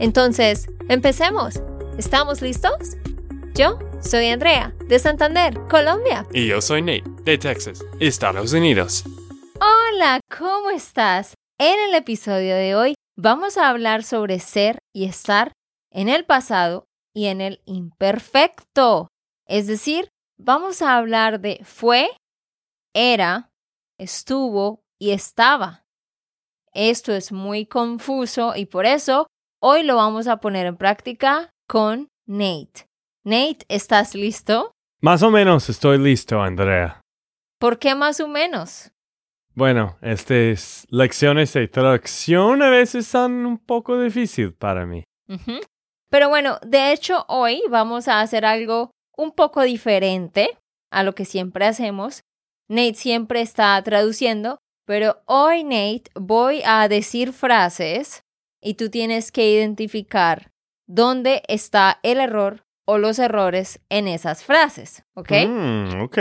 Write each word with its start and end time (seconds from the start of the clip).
Entonces, 0.00 0.66
empecemos. 0.88 1.60
¿Estamos 1.98 2.40
listos? 2.40 2.96
Yo 3.54 3.78
soy 4.00 4.28
Andrea, 4.28 4.74
de 4.88 4.98
Santander, 4.98 5.60
Colombia. 5.68 6.26
Y 6.32 6.48
yo 6.48 6.62
soy 6.62 6.80
Nate, 6.80 7.04
de 7.24 7.36
Texas, 7.36 7.84
Estados 8.00 8.54
Unidos. 8.54 9.04
Hola, 9.60 10.20
¿cómo 10.38 10.70
estás? 10.70 11.34
En 11.58 11.78
el 11.90 11.94
episodio 11.94 12.54
de 12.54 12.74
hoy 12.74 12.94
vamos 13.14 13.58
a 13.58 13.68
hablar 13.68 14.02
sobre 14.02 14.40
ser 14.40 14.78
y 14.94 15.04
estar 15.04 15.52
en 15.92 16.08
el 16.08 16.24
pasado 16.24 16.86
y 17.14 17.26
en 17.26 17.42
el 17.42 17.60
imperfecto. 17.66 19.08
Es 19.46 19.66
decir, 19.66 20.08
vamos 20.38 20.80
a 20.80 20.96
hablar 20.96 21.40
de 21.40 21.60
fue, 21.64 22.08
era, 22.94 23.50
estuvo 23.98 24.80
y 24.98 25.10
estaba. 25.10 25.84
Esto 26.72 27.12
es 27.12 27.32
muy 27.32 27.66
confuso 27.66 28.54
y 28.56 28.64
por 28.64 28.86
eso 28.86 29.26
hoy 29.60 29.82
lo 29.82 29.96
vamos 29.96 30.26
a 30.26 30.38
poner 30.38 30.66
en 30.66 30.76
práctica 30.76 31.50
con 31.68 32.08
Nate. 32.26 32.86
Nate, 33.24 33.64
¿estás 33.68 34.14
listo? 34.14 34.72
Más 35.00 35.22
o 35.22 35.30
menos 35.30 35.68
estoy 35.68 35.98
listo, 35.98 36.40
Andrea. 36.40 37.00
¿Por 37.58 37.78
qué 37.78 37.94
más 37.94 38.20
o 38.20 38.28
menos? 38.28 38.90
Bueno, 39.54 39.98
estas 40.00 40.86
lecciones 40.90 41.52
de 41.52 41.68
traducción 41.68 42.62
a 42.62 42.70
veces 42.70 43.06
son 43.06 43.44
un 43.44 43.58
poco 43.58 44.00
difícil 44.00 44.54
para 44.54 44.86
mí. 44.86 45.04
Pero 46.08 46.28
bueno, 46.28 46.58
de 46.62 46.92
hecho 46.92 47.24
hoy 47.28 47.62
vamos 47.68 48.08
a 48.08 48.20
hacer 48.20 48.44
algo 48.44 48.90
un 49.16 49.32
poco 49.32 49.62
diferente 49.62 50.58
a 50.90 51.02
lo 51.02 51.14
que 51.14 51.24
siempre 51.24 51.66
hacemos. 51.66 52.22
Nate 52.68 52.94
siempre 52.94 53.42
está 53.42 53.80
traduciendo, 53.82 54.58
pero 54.86 55.20
hoy 55.26 55.64
Nate 55.64 56.04
voy 56.14 56.62
a 56.64 56.88
decir 56.88 57.32
frases 57.32 58.22
y 58.60 58.74
tú 58.74 58.90
tienes 58.90 59.32
que 59.32 59.50
identificar 59.50 60.50
dónde 60.86 61.42
está 61.48 61.98
el 62.02 62.20
error 62.20 62.64
o 62.84 62.98
los 62.98 63.18
errores 63.18 63.80
en 63.88 64.08
esas 64.08 64.44
frases, 64.44 65.04
¿ok? 65.14 65.32
Mm, 65.46 66.02
ok. 66.02 66.18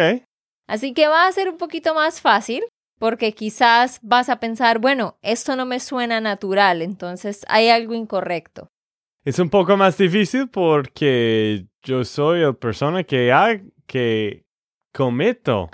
Así 0.67 0.93
que 0.93 1.07
va 1.07 1.25
a 1.25 1.31
ser 1.31 1.49
un 1.49 1.57
poquito 1.57 1.95
más 1.95 2.21
fácil 2.21 2.63
porque 2.99 3.33
quizás 3.33 3.99
vas 4.03 4.29
a 4.29 4.39
pensar, 4.39 4.79
bueno, 4.79 5.17
esto 5.21 5.55
no 5.55 5.65
me 5.65 5.79
suena 5.79 6.21
natural, 6.21 6.81
entonces 6.81 7.45
hay 7.47 7.69
algo 7.69 7.93
incorrecto. 7.93 8.69
Es 9.25 9.39
un 9.39 9.49
poco 9.49 9.75
más 9.77 9.97
difícil 9.97 10.47
porque 10.49 11.65
yo 11.83 12.03
soy 12.03 12.41
la 12.41 12.53
persona 12.53 13.03
que, 13.03 13.31
ha, 13.31 13.59
que 13.85 14.43
cometo 14.93 15.69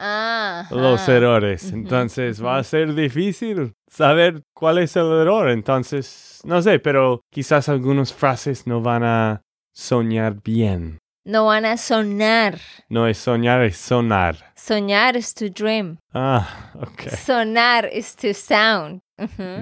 los 0.72 1.08
errores. 1.08 1.72
Entonces 1.72 2.44
va 2.44 2.58
a 2.58 2.64
ser 2.64 2.94
difícil 2.96 3.75
saber 3.96 4.44
cuál 4.54 4.80
es 4.80 4.96
el 4.96 5.12
error. 5.12 5.50
Entonces, 5.50 6.42
no 6.44 6.62
sé, 6.62 6.80
pero 6.80 7.22
quizás 7.32 7.70
algunas 7.70 8.14
frases 8.14 8.68
no 8.68 8.82
van 8.82 9.04
a 9.04 9.42
soñar 9.74 10.42
bien. 10.44 11.00
No 11.26 11.46
van 11.46 11.66
a 11.66 11.78
sonar. 11.78 12.60
No 12.88 13.08
es 13.08 13.18
soñar, 13.18 13.62
es 13.62 13.78
sonar. 13.78 14.54
Soñar 14.56 15.18
es 15.18 15.34
to 15.34 15.50
dream. 15.50 15.98
Ah, 16.14 16.72
ok. 16.76 17.10
Sonar 17.10 17.90
es 17.92 18.16
to 18.16 18.34
sound. 18.34 19.02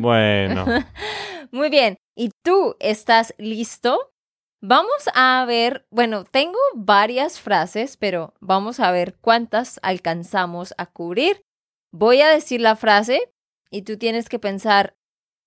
Bueno. 0.02 0.66
Muy 1.52 1.70
bien. 1.70 1.96
¿Y 2.18 2.32
tú 2.44 2.76
estás 2.80 3.34
listo? 3.38 4.12
Vamos 4.62 5.10
a 5.14 5.44
ver, 5.46 5.86
bueno, 5.90 6.24
tengo 6.24 6.60
varias 6.76 7.40
frases, 7.40 7.98
pero 7.98 8.34
vamos 8.40 8.80
a 8.80 8.92
ver 8.92 9.16
cuántas 9.20 9.80
alcanzamos 9.84 10.74
a 10.78 10.86
cubrir. 10.86 11.42
Voy 11.92 12.22
a 12.22 12.30
decir 12.30 12.62
la 12.62 12.76
frase 12.76 13.33
y 13.74 13.82
tú 13.82 13.98
tienes 13.98 14.30
que 14.30 14.38
pensar 14.38 14.96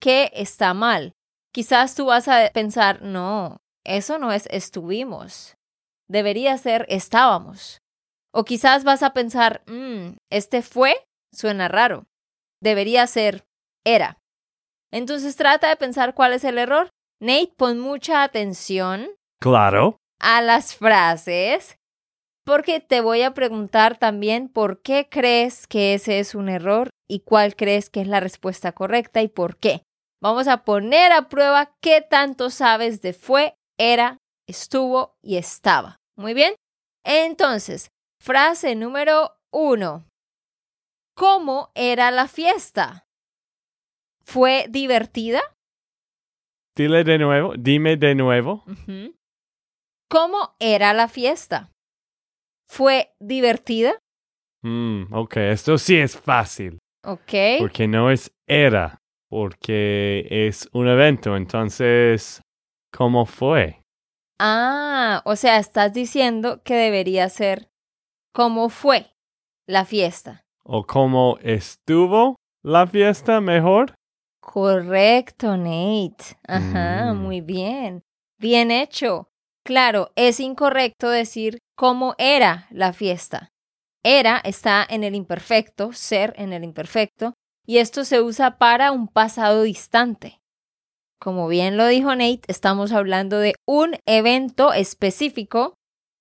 qué 0.00 0.32
está 0.34 0.74
mal. 0.74 1.14
Quizás 1.52 1.94
tú 1.94 2.06
vas 2.06 2.26
a 2.26 2.50
pensar, 2.52 3.00
no, 3.00 3.58
eso 3.84 4.18
no 4.18 4.32
es 4.32 4.46
estuvimos. 4.50 5.56
Debería 6.08 6.58
ser 6.58 6.86
estábamos. 6.88 7.80
O 8.32 8.44
quizás 8.44 8.82
vas 8.82 9.04
a 9.04 9.14
pensar, 9.14 9.62
mmm, 9.66 10.16
este 10.28 10.62
fue, 10.62 10.96
suena 11.32 11.68
raro. 11.68 12.06
Debería 12.60 13.06
ser 13.06 13.46
era. 13.84 14.18
Entonces 14.90 15.36
trata 15.36 15.68
de 15.68 15.76
pensar 15.76 16.14
cuál 16.14 16.32
es 16.32 16.44
el 16.44 16.58
error 16.58 16.90
Nate, 17.20 17.52
pon 17.56 17.78
mucha 17.78 18.22
atención. 18.24 19.08
Claro. 19.40 19.98
A 20.20 20.42
las 20.42 20.74
frases, 20.74 21.78
porque 22.46 22.78
te 22.78 23.00
voy 23.00 23.22
a 23.22 23.34
preguntar 23.34 23.98
también 23.98 24.48
por 24.48 24.80
qué 24.80 25.08
crees 25.10 25.66
que 25.66 25.94
ese 25.94 26.20
es 26.20 26.36
un 26.36 26.48
error 26.48 26.90
y 27.08 27.20
cuál 27.20 27.56
crees 27.56 27.90
que 27.90 28.00
es 28.00 28.06
la 28.06 28.20
respuesta 28.20 28.70
correcta 28.70 29.20
y 29.20 29.28
por 29.28 29.56
qué. 29.56 29.82
Vamos 30.22 30.46
a 30.46 30.64
poner 30.64 31.10
a 31.10 31.28
prueba 31.28 31.74
qué 31.82 32.02
tanto 32.08 32.50
sabes 32.50 33.02
de 33.02 33.12
fue, 33.12 33.56
era, 33.78 34.18
estuvo 34.48 35.16
y 35.22 35.38
estaba. 35.38 35.96
Muy 36.16 36.34
bien. 36.34 36.54
Entonces, 37.04 37.90
frase 38.22 38.76
número 38.76 39.32
uno. 39.52 40.06
¿Cómo 41.16 41.72
era 41.74 42.12
la 42.12 42.28
fiesta? 42.28 43.06
¿Fue 44.24 44.66
divertida? 44.70 45.42
Dile 46.76 47.02
de 47.02 47.18
nuevo, 47.18 47.54
dime 47.58 47.96
de 47.96 48.14
nuevo. 48.14 48.64
¿Cómo 50.08 50.54
era 50.60 50.92
la 50.92 51.08
fiesta? 51.08 51.72
¿Fue 52.68 53.10
divertida? 53.20 53.98
Mm, 54.62 55.12
ok, 55.12 55.36
esto 55.38 55.78
sí 55.78 55.96
es 55.96 56.16
fácil. 56.18 56.78
Ok. 57.04 57.32
Porque 57.60 57.86
no 57.86 58.10
es 58.10 58.32
era, 58.48 58.98
porque 59.30 60.26
es 60.30 60.68
un 60.72 60.88
evento. 60.88 61.36
Entonces, 61.36 62.40
¿cómo 62.92 63.26
fue? 63.26 63.80
Ah, 64.40 65.22
o 65.24 65.36
sea, 65.36 65.58
estás 65.58 65.92
diciendo 65.92 66.62
que 66.64 66.74
debería 66.74 67.28
ser 67.28 67.68
cómo 68.34 68.68
fue 68.68 69.06
la 69.68 69.84
fiesta. 69.84 70.42
O 70.64 70.84
cómo 70.84 71.38
estuvo 71.42 72.36
la 72.64 72.86
fiesta 72.86 73.40
mejor. 73.40 73.94
Correcto, 74.42 75.56
Nate. 75.56 76.36
Ajá, 76.46 77.12
Mm. 77.14 77.18
muy 77.18 77.40
bien. 77.40 78.02
Bien 78.38 78.70
hecho. 78.70 79.28
Claro, 79.64 80.10
es 80.16 80.38
incorrecto 80.40 81.08
decir 81.08 81.58
cómo 81.76 82.14
era 82.18 82.66
la 82.70 82.92
fiesta. 82.92 83.52
Era 84.02 84.38
está 84.38 84.84
en 84.88 85.04
el 85.04 85.14
imperfecto, 85.14 85.92
ser 85.92 86.32
en 86.36 86.52
el 86.52 86.64
imperfecto, 86.64 87.34
y 87.66 87.78
esto 87.78 88.04
se 88.04 88.22
usa 88.22 88.58
para 88.58 88.92
un 88.92 89.08
pasado 89.08 89.62
distante. 89.62 90.40
Como 91.20 91.48
bien 91.48 91.76
lo 91.76 91.86
dijo 91.86 92.14
Nate, 92.14 92.42
estamos 92.48 92.92
hablando 92.92 93.38
de 93.38 93.54
un 93.66 93.96
evento 94.06 94.72
específico, 94.72 95.74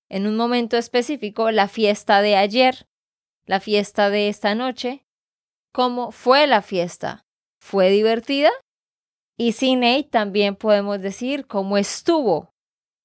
en 0.10 0.28
un 0.28 0.36
momento 0.36 0.78
específico, 0.78 1.52
la 1.52 1.68
fiesta 1.68 2.22
de 2.22 2.36
ayer, 2.36 2.86
la 3.46 3.60
fiesta 3.60 4.10
de 4.10 4.30
esta 4.30 4.56
noche. 4.56 5.06
¿Cómo 5.74 6.12
fue 6.12 6.48
la 6.48 6.62
fiesta? 6.62 7.26
¿Fue 7.60 7.90
divertida? 7.90 8.52
Y 9.38 9.52
sin 9.52 9.82
Nate 9.82 10.10
también 10.10 10.56
podemos 10.56 11.02
decir 11.02 11.46
cómo 11.46 11.78
estuvo 11.78 12.50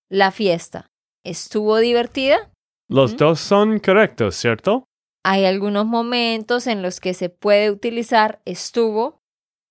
la 0.08 0.30
fiesta. 0.30 0.90
¿Estuvo 1.24 1.78
divertida? 1.78 2.50
Los 2.88 3.16
dos 3.16 3.40
son 3.40 3.78
correctos, 3.78 4.36
¿cierto? 4.36 4.84
Hay 5.24 5.44
algunos 5.44 5.86
momentos 5.86 6.66
en 6.66 6.82
los 6.82 6.98
que 6.98 7.14
se 7.14 7.28
puede 7.28 7.70
utilizar 7.70 8.40
estuvo 8.44 9.20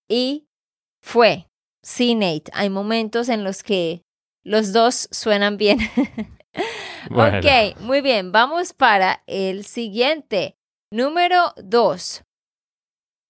y 0.08 0.48
fue. 1.02 1.48
Sí, 1.84 2.16
Nate, 2.16 2.52
hay 2.54 2.70
momentos 2.70 3.30
en 3.30 3.44
los 3.44 3.64
que 3.64 4.04
los 4.44 4.74
dos 4.74 5.08
suenan 5.12 5.58
bien. 5.58 5.80
Bueno. 7.10 7.40
Ok, 7.40 7.80
muy 7.80 8.02
bien, 8.02 8.32
vamos 8.32 8.74
para 8.74 9.24
el 9.26 9.66
siguiente. 9.66 10.58
Número 10.92 11.54
dos. 11.56 12.24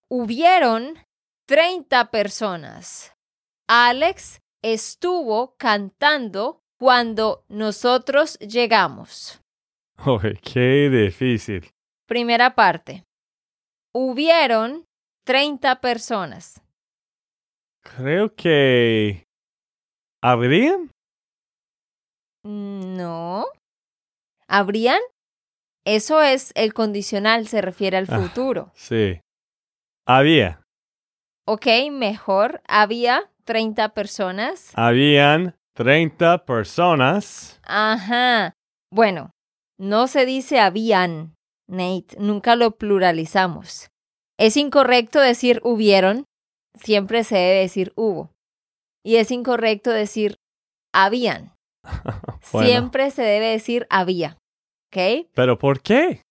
Hubieron 0.09 0.97
30 1.47 2.09
personas. 2.09 3.13
Alex 3.67 4.41
estuvo 4.63 5.55
cantando 5.57 6.61
cuando 6.79 7.43
nosotros 7.49 8.37
llegamos. 8.39 9.41
Oh, 10.05 10.19
qué 10.41 10.89
difícil. 10.89 11.69
Primera 12.07 12.55
parte. 12.55 13.03
Hubieron 13.93 14.85
30 15.25 15.81
personas. 15.81 16.61
Creo 17.83 18.33
que 18.33 19.25
¿Habrían? 20.21 20.91
No. 22.43 23.45
¿Habrían? 24.47 24.99
Eso 25.85 26.21
es 26.21 26.51
el 26.55 26.73
condicional, 26.73 27.47
se 27.47 27.61
refiere 27.61 27.97
al 27.97 28.07
ah, 28.09 28.19
futuro. 28.19 28.71
sí. 28.75 29.21
Había. 30.05 30.61
Ok, 31.45 31.67
mejor. 31.91 32.61
Había 32.67 33.29
30 33.43 33.93
personas. 33.93 34.71
Habían 34.75 35.55
30 35.75 36.45
personas. 36.45 37.59
Ajá. 37.63 38.53
Bueno, 38.91 39.31
no 39.79 40.07
se 40.07 40.25
dice 40.25 40.59
habían, 40.59 41.35
Nate. 41.67 42.17
Nunca 42.19 42.55
lo 42.55 42.71
pluralizamos. 42.71 43.89
Es 44.37 44.57
incorrecto 44.57 45.19
decir 45.19 45.61
hubieron. 45.63 46.25
Siempre 46.75 47.23
se 47.23 47.35
debe 47.35 47.59
decir 47.61 47.93
hubo. 47.95 48.31
Y 49.05 49.17
es 49.17 49.31
incorrecto 49.31 49.91
decir 49.91 50.37
habían. 50.93 51.53
Siempre 52.41 53.11
se 53.11 53.21
debe 53.21 53.47
decir 53.47 53.87
había. 53.89 54.37
¿Ok? 54.91 55.27
¿Pero 55.33 55.57
por 55.57 55.81
qué? 55.81 56.21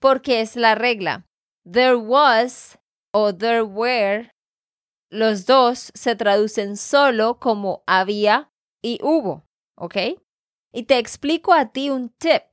Porque 0.00 0.40
es 0.40 0.56
la 0.56 0.74
regla. 0.74 1.24
There 1.70 1.96
was 1.96 2.78
o 3.12 3.34
there 3.34 3.62
were, 3.62 4.30
los 5.10 5.46
dos 5.46 5.90
se 5.94 6.16
traducen 6.16 6.76
solo 6.76 7.38
como 7.38 7.82
había 7.86 8.50
y 8.86 9.00
hubo. 9.02 9.44
¿Ok? 9.76 9.96
Y 10.72 10.84
te 10.84 10.98
explico 10.98 11.52
a 11.52 11.72
ti 11.72 11.90
un 11.90 12.10
tip. 12.10 12.44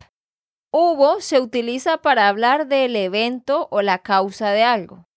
Hubo 0.71 1.21
se 1.21 1.39
utiliza 1.39 1.97
para 1.97 2.27
hablar 2.27 2.67
del 2.67 2.95
evento 2.95 3.67
o 3.69 3.83
la 3.83 3.99
causa 3.99 4.49
de 4.49 4.63
algo. 4.63 5.07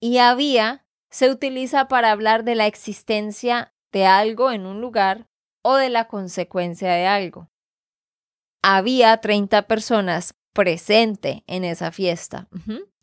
Y 0.00 0.18
había 0.18 0.84
se 1.10 1.30
utiliza 1.30 1.86
para 1.86 2.10
hablar 2.10 2.42
de 2.42 2.56
la 2.56 2.66
existencia 2.66 3.72
de 3.92 4.06
algo 4.06 4.50
en 4.50 4.66
un 4.66 4.80
lugar 4.80 5.28
o 5.62 5.76
de 5.76 5.88
la 5.88 6.08
consecuencia 6.08 6.92
de 6.92 7.06
algo. 7.06 7.48
Había 8.62 9.16
30 9.18 9.68
personas 9.68 10.34
presente 10.52 11.44
en 11.46 11.62
esa 11.62 11.92
fiesta. 11.92 12.48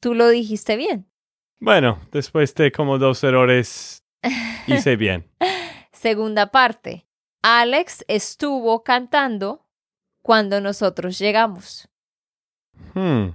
Tú 0.02 0.14
lo 0.14 0.28
dijiste 0.28 0.76
bien. 0.76 1.10
Bueno, 1.60 2.00
después 2.12 2.54
de 2.56 2.74
como 2.74 2.98
dos 2.98 3.24
errores, 3.24 4.04
hice 4.68 4.98
bien. 4.98 5.32
Segunda 5.94 6.48
parte. 6.48 7.08
Alex 7.44 8.06
estuvo 8.08 8.84
cantando 8.84 9.66
cuando 10.22 10.62
nosotros 10.62 11.18
llegamos. 11.18 11.90
Hmm. 12.94 13.30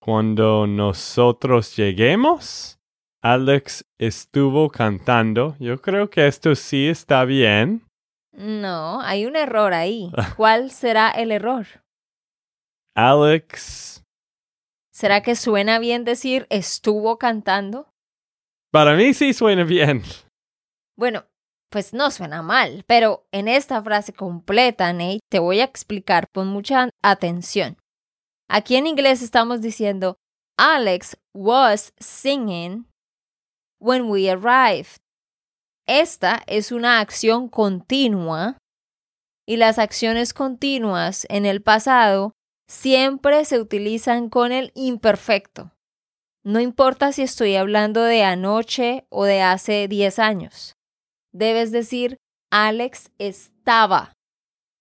Cuando 0.00 0.66
nosotros 0.66 1.76
lleguemos. 1.76 2.78
Alex 3.22 3.84
estuvo 3.98 4.70
cantando. 4.70 5.56
Yo 5.58 5.82
creo 5.82 6.08
que 6.08 6.26
esto 6.26 6.54
sí 6.54 6.88
está 6.88 7.24
bien. 7.24 7.86
No, 8.32 9.00
hay 9.00 9.26
un 9.26 9.36
error 9.36 9.74
ahí. 9.74 10.10
¿Cuál 10.36 10.70
será 10.70 11.10
el 11.10 11.32
error? 11.32 11.66
Alex. 12.94 14.02
¿Será 14.92 15.22
que 15.22 15.36
suena 15.36 15.78
bien 15.78 16.04
decir 16.04 16.46
estuvo 16.48 17.18
cantando? 17.18 17.88
Para 18.70 18.94
mí 18.94 19.12
sí 19.12 19.34
suena 19.34 19.64
bien. 19.64 20.02
Bueno, 20.96 21.26
pues 21.76 21.92
no 21.92 22.10
suena 22.10 22.40
mal, 22.40 22.84
pero 22.86 23.26
en 23.32 23.48
esta 23.48 23.82
frase 23.82 24.14
completa, 24.14 24.94
Nate, 24.94 25.20
te 25.30 25.38
voy 25.38 25.60
a 25.60 25.64
explicar 25.64 26.26
con 26.32 26.48
mucha 26.48 26.88
atención. 27.02 27.76
Aquí 28.48 28.76
en 28.76 28.86
inglés 28.86 29.20
estamos 29.20 29.60
diciendo 29.60 30.16
Alex 30.56 31.18
was 31.34 31.92
singing 31.98 32.86
when 33.78 34.08
we 34.08 34.30
arrived. 34.30 34.96
Esta 35.86 36.42
es 36.46 36.72
una 36.72 37.00
acción 37.00 37.50
continua 37.50 38.56
y 39.46 39.58
las 39.58 39.78
acciones 39.78 40.32
continuas 40.32 41.26
en 41.28 41.44
el 41.44 41.60
pasado 41.60 42.32
siempre 42.66 43.44
se 43.44 43.60
utilizan 43.60 44.30
con 44.30 44.50
el 44.50 44.72
imperfecto. 44.74 45.72
No 46.42 46.58
importa 46.58 47.12
si 47.12 47.20
estoy 47.20 47.54
hablando 47.56 48.02
de 48.02 48.24
anoche 48.24 49.04
o 49.10 49.26
de 49.26 49.42
hace 49.42 49.88
10 49.88 50.18
años. 50.20 50.75
Debes 51.36 51.70
decir, 51.70 52.16
Alex 52.50 53.10
estaba 53.18 54.12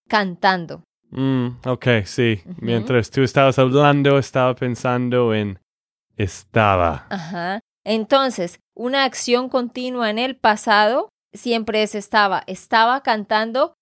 cantando. 0.07 0.84
Mm, 1.10 1.57
ok, 1.66 1.88
sí. 2.06 2.42
Mientras 2.62 3.12
tú 3.12 3.24
estabas 3.24 3.60
hablando, 3.60 4.18
estaba 4.18 4.56
pensando 4.56 5.34
en 5.34 5.60
estaba. 6.16 7.07
Ajá. 7.10 7.60
Entonces, 7.84 8.60
una 8.74 9.04
acción 9.04 9.50
continua 9.50 10.10
en 10.10 10.18
el 10.18 10.38
pasado 10.38 11.10
siempre 11.34 11.84
es 11.84 11.94
estaba. 11.94 12.44
Estaba 12.48 13.04
cantando 13.04 13.74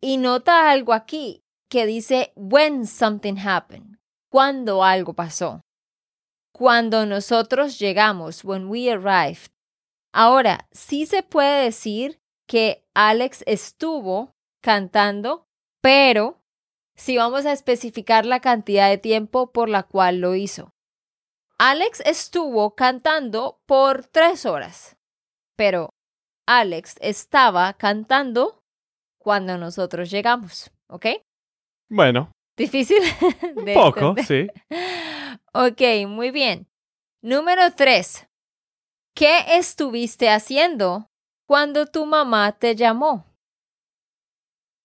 y 0.00 0.16
nota 0.16 0.68
algo 0.68 0.94
aquí 0.94 1.42
que 1.70 1.86
dice 1.86 2.32
when 2.34 2.88
something 2.88 3.36
happened, 3.38 3.98
cuando 4.32 4.82
algo 4.82 5.14
pasó. 5.14 5.60
Cuando 6.52 7.06
nosotros 7.06 7.78
llegamos, 7.78 8.44
when 8.44 8.66
we 8.68 8.90
arrived. 8.90 9.50
Ahora, 10.18 10.66
sí 10.72 11.04
se 11.04 11.22
puede 11.22 11.64
decir 11.64 12.22
que 12.48 12.88
Alex 12.94 13.44
estuvo 13.46 14.34
cantando, 14.62 15.44
pero 15.82 16.40
si 16.96 17.18
vamos 17.18 17.44
a 17.44 17.52
especificar 17.52 18.24
la 18.24 18.40
cantidad 18.40 18.88
de 18.88 18.96
tiempo 18.96 19.52
por 19.52 19.68
la 19.68 19.82
cual 19.82 20.20
lo 20.20 20.34
hizo. 20.34 20.72
Alex 21.58 22.00
estuvo 22.06 22.74
cantando 22.74 23.60
por 23.66 24.06
tres 24.06 24.46
horas, 24.46 24.96
pero 25.54 25.90
Alex 26.46 26.96
estaba 27.02 27.74
cantando 27.74 28.62
cuando 29.18 29.58
nosotros 29.58 30.10
llegamos, 30.10 30.70
¿ok? 30.88 31.08
Bueno. 31.90 32.30
¿Difícil? 32.56 33.02
Un 33.54 33.74
poco, 33.74 34.14
sí. 34.26 34.46
Ok, 35.52 36.08
muy 36.08 36.30
bien. 36.30 36.66
Número 37.20 37.74
tres. 37.74 38.26
¿Qué 39.16 39.56
estuviste 39.56 40.28
haciendo 40.28 41.08
cuando 41.46 41.86
tu 41.86 42.04
mamá 42.04 42.52
te 42.52 42.76
llamó? 42.76 43.24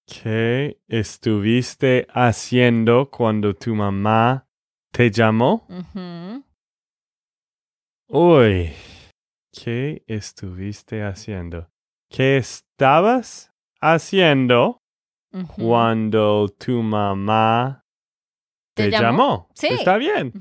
¿Qué 0.07 0.79
estuviste 0.87 2.07
haciendo 2.13 3.11
cuando 3.11 3.53
tu 3.53 3.75
mamá 3.75 4.47
te 4.93 5.11
llamó? 5.11 5.67
Uy, 8.07 8.71
¿qué 9.51 10.01
estuviste 10.07 11.03
haciendo? 11.03 11.69
¿Qué 12.09 12.37
estabas 12.37 13.51
haciendo 13.81 14.77
cuando 15.57 16.47
tu 16.47 16.81
mamá 16.81 17.83
te, 18.73 18.91
llamó? 18.91 19.49
Sí. 19.55 19.67
Está 19.67 19.97
bien. 19.97 20.31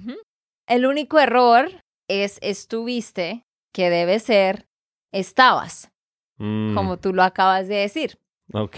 El 0.68 0.86
único 0.86 1.18
error 1.18 1.68
es 2.06 2.38
estuviste, 2.40 3.44
que 3.72 3.90
debe 3.90 4.18
ser 4.18 4.66
estabas, 5.12 5.90
mm. 6.38 6.74
como 6.74 6.98
tú 6.98 7.12
lo 7.12 7.22
acabas 7.22 7.68
de 7.68 7.76
decir. 7.76 8.18
Ok. 8.52 8.76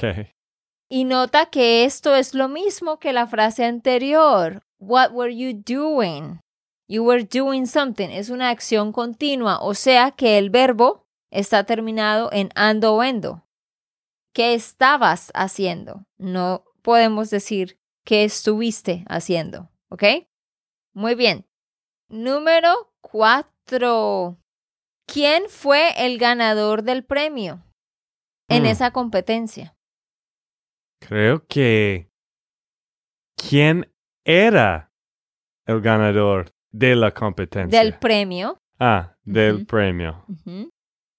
Y 0.88 1.04
nota 1.04 1.46
que 1.46 1.84
esto 1.84 2.14
es 2.14 2.34
lo 2.34 2.48
mismo 2.48 2.98
que 2.98 3.12
la 3.12 3.26
frase 3.26 3.64
anterior. 3.64 4.62
What 4.78 5.12
were 5.12 5.34
you 5.34 5.52
doing? 5.54 6.40
You 6.88 7.04
were 7.04 7.24
doing 7.24 7.66
something 7.66 8.10
es 8.10 8.28
una 8.28 8.50
acción 8.50 8.92
continua, 8.92 9.60
o 9.62 9.72
sea 9.72 10.10
que 10.10 10.36
el 10.36 10.50
verbo 10.50 11.06
está 11.30 11.64
terminado 11.64 12.28
en 12.32 12.50
ando 12.54 12.94
o 12.94 13.02
endo. 13.02 13.46
¿Qué 14.34 14.52
estabas 14.52 15.30
haciendo? 15.34 16.04
No 16.18 16.64
podemos 16.82 17.30
decir 17.30 17.78
qué 18.04 18.24
estuviste 18.24 19.04
haciendo, 19.08 19.70
¿ok? 19.88 20.04
Muy 20.92 21.14
bien. 21.14 21.46
Número 22.08 22.92
cuatro. 23.00 24.36
¿Quién 25.12 25.44
fue 25.48 26.06
el 26.06 26.18
ganador 26.18 26.82
del 26.82 27.04
premio 27.04 27.62
en 28.48 28.62
hmm. 28.62 28.66
esa 28.66 28.92
competencia? 28.92 29.74
Creo 31.00 31.44
que... 31.46 32.08
¿Quién 33.36 33.92
era 34.24 34.92
el 35.66 35.80
ganador 35.80 36.52
de 36.70 36.96
la 36.96 37.12
competencia. 37.12 37.78
Del 37.78 37.98
premio. 37.98 38.58
Ah, 38.78 39.14
del 39.24 39.66
premio. 39.66 40.24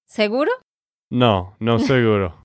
¿Seguro? 0.05 0.51
No, 1.09 1.55
no 1.59 1.79
seguro. 1.79 2.43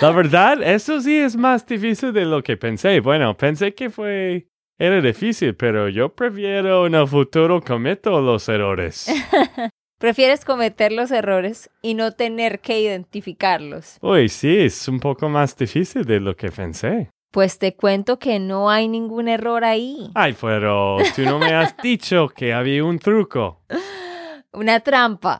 la 0.00 0.10
verdad, 0.10 0.62
eso 0.62 1.00
sí 1.00 1.16
es 1.16 1.36
más 1.36 1.66
difícil 1.66 2.12
de 2.12 2.24
lo 2.24 2.42
que 2.42 2.56
pensé. 2.56 3.00
Bueno, 3.00 3.36
pensé 3.36 3.74
que 3.74 3.90
fue... 3.90 4.48
Era 4.80 5.00
difícil, 5.00 5.56
pero 5.56 5.88
yo 5.88 6.14
prefiero 6.14 6.86
en 6.86 6.94
el 6.94 7.08
futuro 7.08 7.60
cometo 7.60 8.20
los 8.20 8.48
errores. 8.48 9.08
Prefieres 9.98 10.44
cometer 10.44 10.92
los 10.92 11.10
errores 11.10 11.70
y 11.82 11.94
no 11.94 12.12
tener 12.12 12.60
que 12.60 12.80
identificarlos. 12.80 13.98
Uy, 14.00 14.28
sí, 14.28 14.56
es 14.58 14.86
un 14.86 15.00
poco 15.00 15.28
más 15.28 15.56
difícil 15.56 16.04
de 16.04 16.20
lo 16.20 16.36
que 16.36 16.52
pensé. 16.52 17.10
Pues 17.32 17.58
te 17.58 17.74
cuento 17.74 18.20
que 18.20 18.38
no 18.38 18.70
hay 18.70 18.86
ningún 18.86 19.26
error 19.26 19.64
ahí. 19.64 20.10
Ay, 20.14 20.36
pero 20.40 20.98
tú 21.16 21.22
no 21.22 21.40
me 21.40 21.52
has 21.52 21.76
dicho 21.82 22.28
que 22.28 22.52
había 22.52 22.84
un 22.84 23.00
truco. 23.00 23.60
Una 24.52 24.80
trampa. 24.80 25.38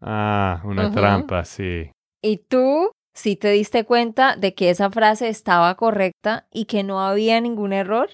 Ah, 0.00 0.60
una 0.64 0.92
trampa, 0.92 1.44
sí. 1.44 1.90
Y 2.22 2.36
tú 2.36 2.90
si 3.14 3.36
te 3.36 3.50
diste 3.50 3.84
cuenta 3.84 4.36
de 4.36 4.54
que 4.54 4.70
esa 4.70 4.90
frase 4.90 5.28
estaba 5.28 5.74
correcta 5.76 6.46
y 6.52 6.66
que 6.66 6.82
no 6.82 7.00
había 7.00 7.40
ningún 7.40 7.72
error. 7.72 8.10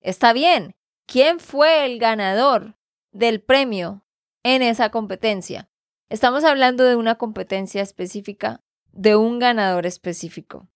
Está 0.00 0.32
bien. 0.32 0.72
¿Quién 1.06 1.40
fue 1.40 1.84
el 1.84 1.98
ganador 1.98 2.74
del 3.12 3.42
premio 3.42 4.02
en 4.42 4.62
esa 4.62 4.90
competencia? 4.90 5.68
Estamos 6.08 6.44
hablando 6.44 6.84
de 6.84 6.96
una 6.96 7.16
competencia 7.16 7.82
específica, 7.82 8.60
de 8.92 9.16
un 9.16 9.38
ganador 9.38 9.86
específico. 9.86 10.68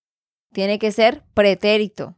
Tiene 0.53 0.79
que 0.79 0.93
ser 0.93 1.25
pretérito. 1.35 2.17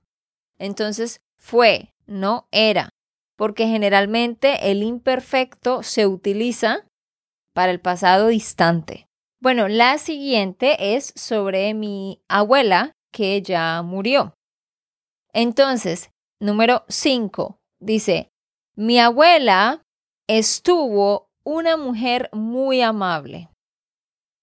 Entonces, 0.59 1.21
fue, 1.39 1.95
no 2.07 2.49
era, 2.51 2.91
porque 3.37 3.67
generalmente 3.67 4.71
el 4.71 4.83
imperfecto 4.83 5.83
se 5.83 6.07
utiliza 6.07 6.87
para 7.53 7.73
el 7.73 7.81
pasado 7.81 8.29
distante. 8.29 9.09
Bueno, 9.41 9.69
la 9.69 9.99
siguiente 9.99 10.95
es 10.95 11.13
sobre 11.17 11.73
mi 11.73 12.21
abuela 12.29 12.93
que 13.13 13.41
ya 13.43 13.81
murió. 13.83 14.35
Entonces, 15.33 16.11
número 16.41 16.85
5 16.89 17.59
dice, 17.81 18.31
mi 18.75 18.99
abuela 18.99 19.83
estuvo 20.27 21.26
una 21.47 21.77
mujer 21.77 22.29
muy 22.33 22.83
amable. 22.83 23.49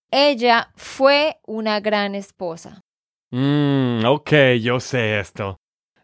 Ella 0.10 0.72
fue 0.75 1.38
una 1.45 1.81
gran 1.81 2.15
esposa. 2.15 2.79
Mm, 3.31 4.05
ok, 4.05 4.31
yo 4.62 4.79
sé 4.79 5.19
esto. 5.19 5.57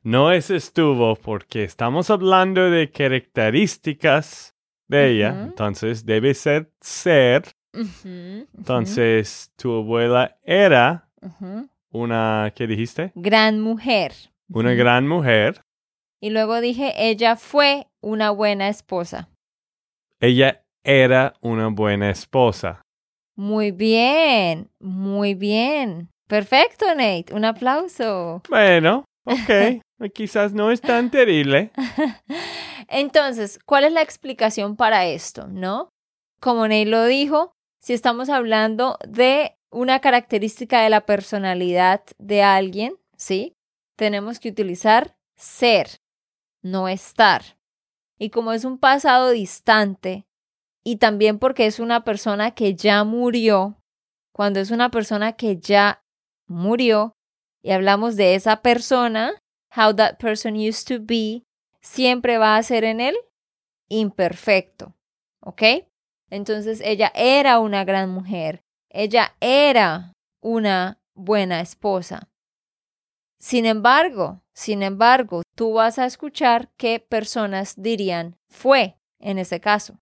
No 0.03 0.31
es 0.31 0.49
estuvo 0.49 1.15
porque 1.15 1.63
estamos 1.63 2.09
hablando 2.09 2.69
de 2.69 2.91
características 2.91 4.55
de 4.89 5.11
ella. 5.11 5.43
Entonces 5.43 6.05
debe 6.05 6.33
ser 6.33 6.69
ser. 6.81 7.43
Entonces 8.03 9.51
tu 9.55 9.77
abuela 9.77 10.37
era 10.43 11.07
una, 11.91 12.51
¿qué 12.55 12.67
dijiste? 12.67 13.13
Gran 13.15 13.61
mujer. 13.61 14.13
Una 14.49 14.73
gran 14.73 15.07
mujer. 15.07 15.61
Y 16.19 16.31
luego 16.31 16.59
dije, 16.59 16.91
ella 16.97 17.37
fue 17.37 17.87
una 18.01 18.31
buena 18.31 18.67
esposa. 18.67 19.29
Ella 20.19 20.65
era 20.83 21.33
una 21.41 21.67
buena 21.67 22.09
esposa. 22.09 22.81
Muy 23.35 23.71
bien, 23.71 24.69
muy 24.79 25.33
bien. 25.33 26.09
Perfecto, 26.27 26.85
Nate. 26.89 27.33
Un 27.33 27.45
aplauso. 27.45 28.41
Bueno, 28.49 29.05
ok. 29.25 29.81
Quizás 30.13 30.53
no 30.53 30.71
es 30.71 30.81
tan 30.81 31.09
terrible. 31.09 31.71
Entonces, 32.87 33.59
¿cuál 33.65 33.85
es 33.85 33.93
la 33.93 34.01
explicación 34.01 34.75
para 34.75 35.05
esto? 35.05 35.47
¿No? 35.47 35.89
Como 36.39 36.67
Nate 36.67 36.85
lo 36.85 37.05
dijo, 37.05 37.53
si 37.79 37.93
estamos 37.93 38.29
hablando 38.29 38.97
de 39.07 39.55
una 39.71 39.99
característica 39.99 40.81
de 40.81 40.89
la 40.89 41.05
personalidad 41.05 42.03
de 42.17 42.43
alguien, 42.43 42.95
¿sí? 43.15 43.55
Tenemos 43.95 44.39
que 44.39 44.49
utilizar 44.49 45.15
ser, 45.35 45.99
no 46.61 46.87
estar. 46.87 47.41
Y 48.17 48.29
como 48.29 48.51
es 48.51 48.65
un 48.65 48.77
pasado 48.77 49.29
distante, 49.29 50.25
y 50.83 50.97
también 50.97 51.39
porque 51.39 51.65
es 51.65 51.79
una 51.79 52.03
persona 52.03 52.51
que 52.51 52.75
ya 52.75 53.03
murió, 53.03 53.77
cuando 54.33 54.59
es 54.59 54.71
una 54.71 54.89
persona 54.91 55.33
que 55.33 55.57
ya 55.57 56.03
murió, 56.47 57.13
y 57.61 57.71
hablamos 57.71 58.15
de 58.15 58.35
esa 58.35 58.61
persona, 58.61 59.33
how 59.75 59.93
that 59.93 60.17
person 60.17 60.55
used 60.55 60.87
to 60.87 61.03
be, 61.03 61.43
siempre 61.81 62.37
va 62.37 62.55
a 62.55 62.63
ser 62.63 62.83
en 62.83 63.01
él 63.01 63.15
imperfecto. 63.89 64.95
¿Ok? 65.41 65.63
Entonces 66.29 66.81
ella 66.83 67.11
era 67.15 67.59
una 67.59 67.83
gran 67.83 68.09
mujer, 68.09 68.63
ella 68.89 69.35
era 69.39 70.13
una 70.41 71.01
buena 71.15 71.61
esposa. 71.61 72.29
Sin 73.39 73.65
embargo, 73.65 74.41
sin 74.53 74.83
embargo, 74.83 75.43
tú 75.55 75.73
vas 75.73 75.97
a 75.97 76.05
escuchar 76.05 76.69
que 76.77 76.99
personas 76.99 77.75
dirían 77.77 78.37
fue 78.49 78.97
en 79.19 79.39
ese 79.39 79.59
caso. 79.59 79.99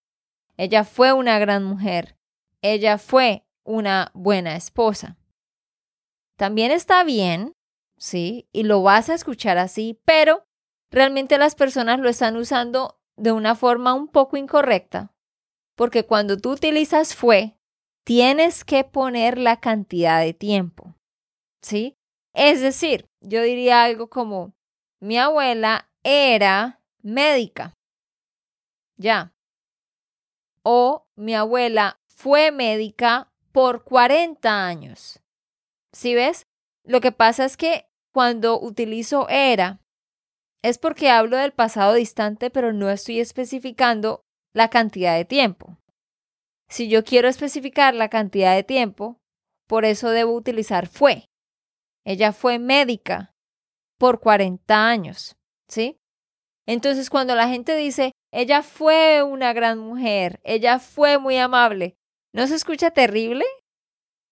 Ella 0.58 0.84
fue 0.84 1.14
una 1.14 1.40
gran 1.40 1.64
mujer, 1.64 2.18
ella 2.62 2.98
fue 2.98 3.46
una 3.64 4.12
buena 4.14 4.56
esposa. 4.56 5.18
También 6.36 6.72
está 6.72 7.04
bien 7.04 7.54
¿sí? 7.98 8.48
Y 8.52 8.64
lo 8.64 8.82
vas 8.84 9.10
a 9.10 9.16
escuchar 9.16 9.58
así, 9.58 10.00
pero 10.06 10.46
realmente 10.92 11.38
las 11.38 11.56
personas 11.56 12.00
lo 12.00 12.10
están 12.10 12.38
usando 12.38 13.00
de 13.18 13.32
una 13.32 13.56
forma 13.56 13.94
un 13.94 14.08
poco 14.08 14.38
incorrecta, 14.38 15.14
porque 15.76 16.06
cuando 16.06 16.38
tú 16.38 16.52
utilizas 16.52 17.16
fue, 17.16 17.58
tienes 18.06 18.64
que 18.64 18.84
poner 18.84 19.38
la 19.38 19.60
cantidad 19.60 20.22
de 20.22 20.34
tiempo, 20.34 20.96
¿sí? 21.62 21.96
Es 22.34 22.62
decir, 22.62 23.10
yo 23.22 23.42
diría 23.42 23.84
algo 23.84 24.10
como, 24.10 24.54
mi 25.02 25.18
abuela 25.18 25.90
era 26.04 26.80
médica, 27.02 27.74
ya. 28.98 29.34
O 30.70 31.08
mi 31.16 31.34
abuela 31.34 31.98
fue 32.08 32.52
médica 32.52 33.32
por 33.54 33.86
40 33.86 34.68
años. 34.68 35.22
¿Sí 35.94 36.14
ves? 36.14 36.46
Lo 36.84 37.00
que 37.00 37.14
pasa 37.14 37.46
es 37.46 37.56
que 37.56 37.88
cuando 38.12 38.60
utilizo 38.60 39.30
era, 39.30 39.80
es 40.62 40.78
porque 40.78 41.10
hablo 41.10 41.38
del 41.38 41.54
pasado 41.54 41.94
distante, 41.94 42.50
pero 42.50 42.74
no 42.74 42.90
estoy 42.90 43.22
especificando 43.22 44.26
la 44.54 44.70
cantidad 44.70 45.16
de 45.16 45.24
tiempo. 45.24 45.78
Si 46.68 46.90
yo 46.90 47.06
quiero 47.06 47.30
especificar 47.30 47.94
la 47.94 48.10
cantidad 48.10 48.54
de 48.54 48.64
tiempo, 48.64 49.22
por 49.68 49.86
eso 49.86 50.10
debo 50.10 50.34
utilizar 50.34 50.88
fue. 50.88 51.30
Ella 52.04 52.34
fue 52.34 52.60
médica 52.60 53.34
por 53.98 54.20
40 54.20 54.86
años, 54.86 55.38
¿sí? 55.70 55.98
Entonces, 56.66 57.10
cuando 57.10 57.36
la 57.36 57.48
gente 57.48 57.74
dice, 57.78 58.12
ella 58.38 58.62
fue 58.62 59.24
una 59.24 59.54
gran 59.54 59.80
mujer, 59.80 60.40
ella 60.44 60.80
fue 60.80 61.18
muy 61.18 61.38
amable, 61.38 61.98
¿no 62.34 62.48
se 62.48 62.56
escucha 62.56 62.92
terrible? 62.92 63.46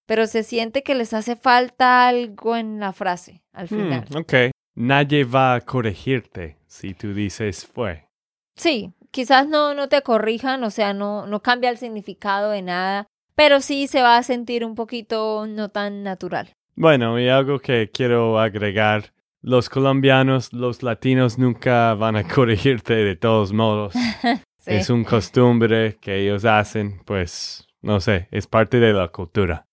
pero 0.06 0.28
se 0.28 0.44
siente 0.44 0.84
que 0.84 0.96
les 0.96 1.14
hace 1.14 1.36
falta 1.36 2.08
algo 2.08 2.56
en 2.56 2.80
la 2.80 2.94
frase 2.94 3.42
al 3.54 3.66
hmm, 3.66 3.68
final. 3.68 4.06
ok. 4.16 4.34
Nadie 4.76 5.24
va 5.24 5.56
a 5.56 5.62
corregirte 5.62 6.58
si 6.68 6.94
tú 6.94 7.14
dices 7.14 7.66
fue. 7.66 8.08
Sí, 8.56 8.92
quizás 9.12 9.48
no, 9.48 9.74
no 9.74 9.88
te 9.88 10.02
corrijan, 10.02 10.64
o 10.64 10.70
sea, 10.70 10.94
no, 10.94 11.26
no 11.28 11.42
cambia 11.42 11.70
el 11.70 11.78
significado 11.78 12.52
de 12.52 12.62
nada, 12.62 13.08
pero 13.36 13.62
sí 13.62 13.88
se 13.88 14.02
va 14.02 14.18
a 14.18 14.24
sentir 14.24 14.66
un 14.66 14.76
poquito 14.76 15.46
no 15.48 15.70
tan 15.70 16.04
natural. 16.04 16.54
Bueno, 16.76 17.18
y 17.20 17.30
algo 17.30 17.60
que 17.60 17.90
quiero 17.90 18.38
agregar, 18.38 19.14
los 19.46 19.70
colombianos, 19.70 20.54
los 20.54 20.82
latinos 20.82 21.38
nunca 21.38 21.94
van 21.94 22.16
a 22.16 22.28
corregirte 22.36 22.96
de 22.96 23.16
todos 23.16 23.54
modos. 23.54 23.94
Es 24.66 24.90
un 24.90 25.04
costumbre 25.04 26.00
que 26.02 26.24
ellos 26.24 26.44
hacen, 26.44 27.00
pues, 27.06 27.68
no 27.84 28.00
sé, 28.00 28.28
es 28.32 28.48
parte 28.48 28.80
de 28.80 28.94
la 28.94 29.10
cultura. 29.10 29.68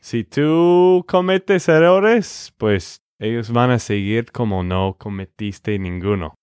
Si 0.00 0.24
tú 0.24 1.04
cometes 1.06 1.68
errores, 1.68 2.54
pues 2.56 3.02
ellos 3.18 3.52
van 3.52 3.70
a 3.70 3.78
seguir 3.78 4.32
como 4.32 4.64
no 4.64 4.96
cometiste 4.98 5.78
ninguno. 5.78 6.34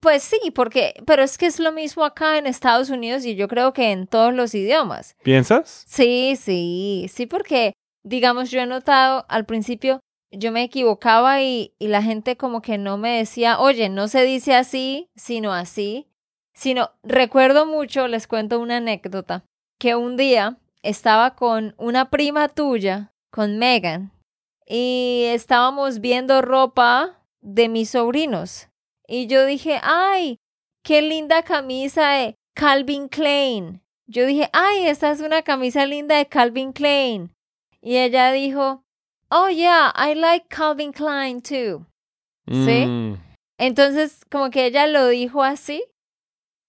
Pues 0.00 0.22
sí, 0.22 0.52
porque, 0.54 0.94
pero 1.04 1.22
es 1.22 1.36
que 1.36 1.44
es 1.44 1.60
lo 1.60 1.70
mismo 1.70 2.02
acá 2.02 2.38
en 2.38 2.46
Estados 2.46 2.88
Unidos 2.88 3.26
y 3.26 3.36
yo 3.36 3.46
creo 3.46 3.74
que 3.74 3.92
en 3.92 4.06
todos 4.06 4.32
los 4.32 4.54
idiomas. 4.54 5.16
¿Piensas? 5.22 5.84
Sí, 5.86 6.34
sí, 6.40 7.10
sí, 7.12 7.26
porque, 7.26 7.74
digamos, 8.02 8.50
yo 8.50 8.60
he 8.60 8.66
notado 8.66 9.26
al 9.28 9.44
principio, 9.44 10.00
yo 10.36 10.52
me 10.52 10.62
equivocaba 10.62 11.42
y, 11.42 11.74
y 11.78 11.88
la 11.88 12.02
gente 12.02 12.36
como 12.36 12.62
que 12.62 12.78
no 12.78 12.96
me 12.98 13.18
decía, 13.18 13.58
oye, 13.58 13.88
no 13.88 14.08
se 14.08 14.22
dice 14.24 14.54
así, 14.54 15.10
sino 15.14 15.52
así, 15.52 16.08
sino, 16.54 16.90
recuerdo 17.02 17.66
mucho, 17.66 18.08
les 18.08 18.26
cuento 18.26 18.60
una 18.60 18.76
anécdota, 18.78 19.44
que 19.78 19.96
un 19.96 20.16
día 20.16 20.58
estaba 20.82 21.34
con 21.34 21.74
una 21.78 22.10
prima 22.10 22.48
tuya, 22.48 23.12
con 23.30 23.58
Megan, 23.58 24.12
y 24.66 25.24
estábamos 25.28 26.00
viendo 26.00 26.42
ropa 26.42 27.20
de 27.40 27.68
mis 27.68 27.90
sobrinos. 27.90 28.68
Y 29.06 29.26
yo 29.26 29.44
dije, 29.44 29.78
ay, 29.82 30.38
qué 30.82 31.02
linda 31.02 31.42
camisa 31.42 32.10
de 32.10 32.36
Calvin 32.54 33.08
Klein. 33.08 33.82
Yo 34.06 34.26
dije, 34.26 34.48
ay, 34.52 34.86
esta 34.86 35.10
es 35.10 35.20
una 35.20 35.42
camisa 35.42 35.86
linda 35.86 36.16
de 36.16 36.26
Calvin 36.26 36.72
Klein. 36.72 37.34
Y 37.80 37.98
ella 37.98 38.32
dijo, 38.32 38.83
oh 39.30 39.48
yeah, 39.48 39.92
I 39.94 40.14
like 40.14 40.46
Calvin 40.48 40.92
Klein 40.92 41.40
too. 41.40 41.86
¿Sí? 42.46 42.86
Mm. 42.86 43.16
Entonces, 43.58 44.24
como 44.30 44.50
que 44.50 44.66
ella 44.66 44.86
lo 44.86 45.08
dijo 45.08 45.42
así 45.42 45.84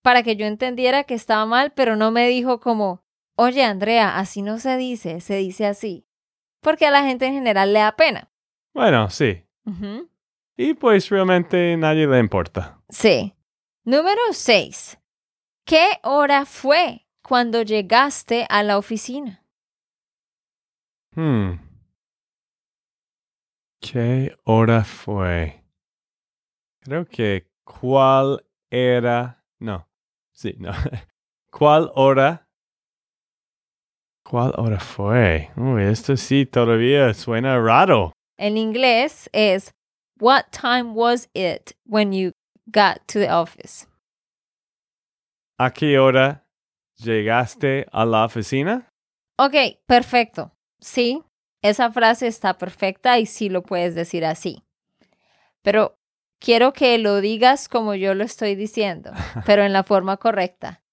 para 0.01 0.23
que 0.23 0.35
yo 0.35 0.45
entendiera 0.45 1.03
que 1.03 1.15
estaba 1.15 1.45
mal, 1.45 1.71
pero 1.73 1.95
no 1.95 2.11
me 2.11 2.27
dijo 2.27 2.59
como, 2.59 3.01
Oye, 3.37 3.63
Andrea, 3.63 4.17
así 4.17 4.41
no 4.41 4.59
se 4.59 4.77
dice, 4.77 5.19
se 5.19 5.35
dice 5.35 5.65
así. 5.65 6.07
Porque 6.61 6.85
a 6.85 6.91
la 6.91 7.03
gente 7.03 7.25
en 7.25 7.33
general 7.33 7.73
le 7.73 7.79
da 7.79 7.95
pena. 7.95 8.31
Bueno, 8.73 9.09
sí. 9.09 9.43
Y 10.55 10.73
pues 10.73 11.09
realmente 11.09 11.75
nadie 11.75 12.07
le 12.07 12.19
importa. 12.19 12.79
Sí. 12.89 13.33
Número 13.83 14.21
6. 14.31 14.97
¿Qué 15.65 15.85
hora 16.03 16.45
fue 16.45 17.05
cuando 17.21 17.61
llegaste 17.61 18.45
a 18.49 18.63
la 18.63 18.77
oficina? 18.77 19.43
Hmm. 21.11 21.64
¿Qué 23.81 24.35
hora 24.45 24.83
fue? 24.83 25.63
Creo 26.81 27.05
que 27.05 27.47
cuál 27.63 28.45
era. 28.69 29.43
No. 29.59 29.87
Sí, 30.33 30.55
no. 30.59 30.71
¿Cuál 31.51 31.91
hora? 31.95 32.47
¿Cuál 34.23 34.53
hora 34.57 34.79
fue? 34.79 35.51
Uy, 35.55 35.83
esto 35.83 36.17
sí 36.17 36.45
todavía 36.45 37.13
suena 37.13 37.59
raro. 37.59 38.11
En 38.37 38.57
inglés 38.57 39.29
es 39.33 39.71
What 40.19 40.45
time 40.51 40.93
was 40.93 41.29
it 41.33 41.73
when 41.85 42.11
you 42.11 42.31
got 42.67 43.05
to 43.07 43.19
the 43.19 43.29
office? 43.29 43.85
¿A 45.59 45.71
qué 45.71 45.99
hora 45.99 46.45
llegaste 46.97 47.85
a 47.91 48.05
la 48.05 48.25
oficina? 48.25 48.89
Ok, 49.37 49.77
perfecto. 49.85 50.51
Sí, 50.79 51.23
esa 51.69 51.91
frase 51.91 52.27
está 52.27 52.57
perfecta 52.57 53.17
y 53.19 53.25
sí 53.25 53.49
lo 53.49 53.63
puedes 53.63 53.95
decir 53.95 54.25
así. 54.25 54.63
Pero 55.61 55.97
quiero 56.39 56.73
que 56.73 56.97
lo 56.97 57.21
digas 57.21 57.67
como 57.67 57.95
yo 57.95 58.13
lo 58.13 58.23
estoy 58.23 58.55
diciendo, 58.55 59.11
pero 59.45 59.63
en 59.63 59.73
la 59.73 59.83
forma 59.83 60.17
correcta. 60.17 60.83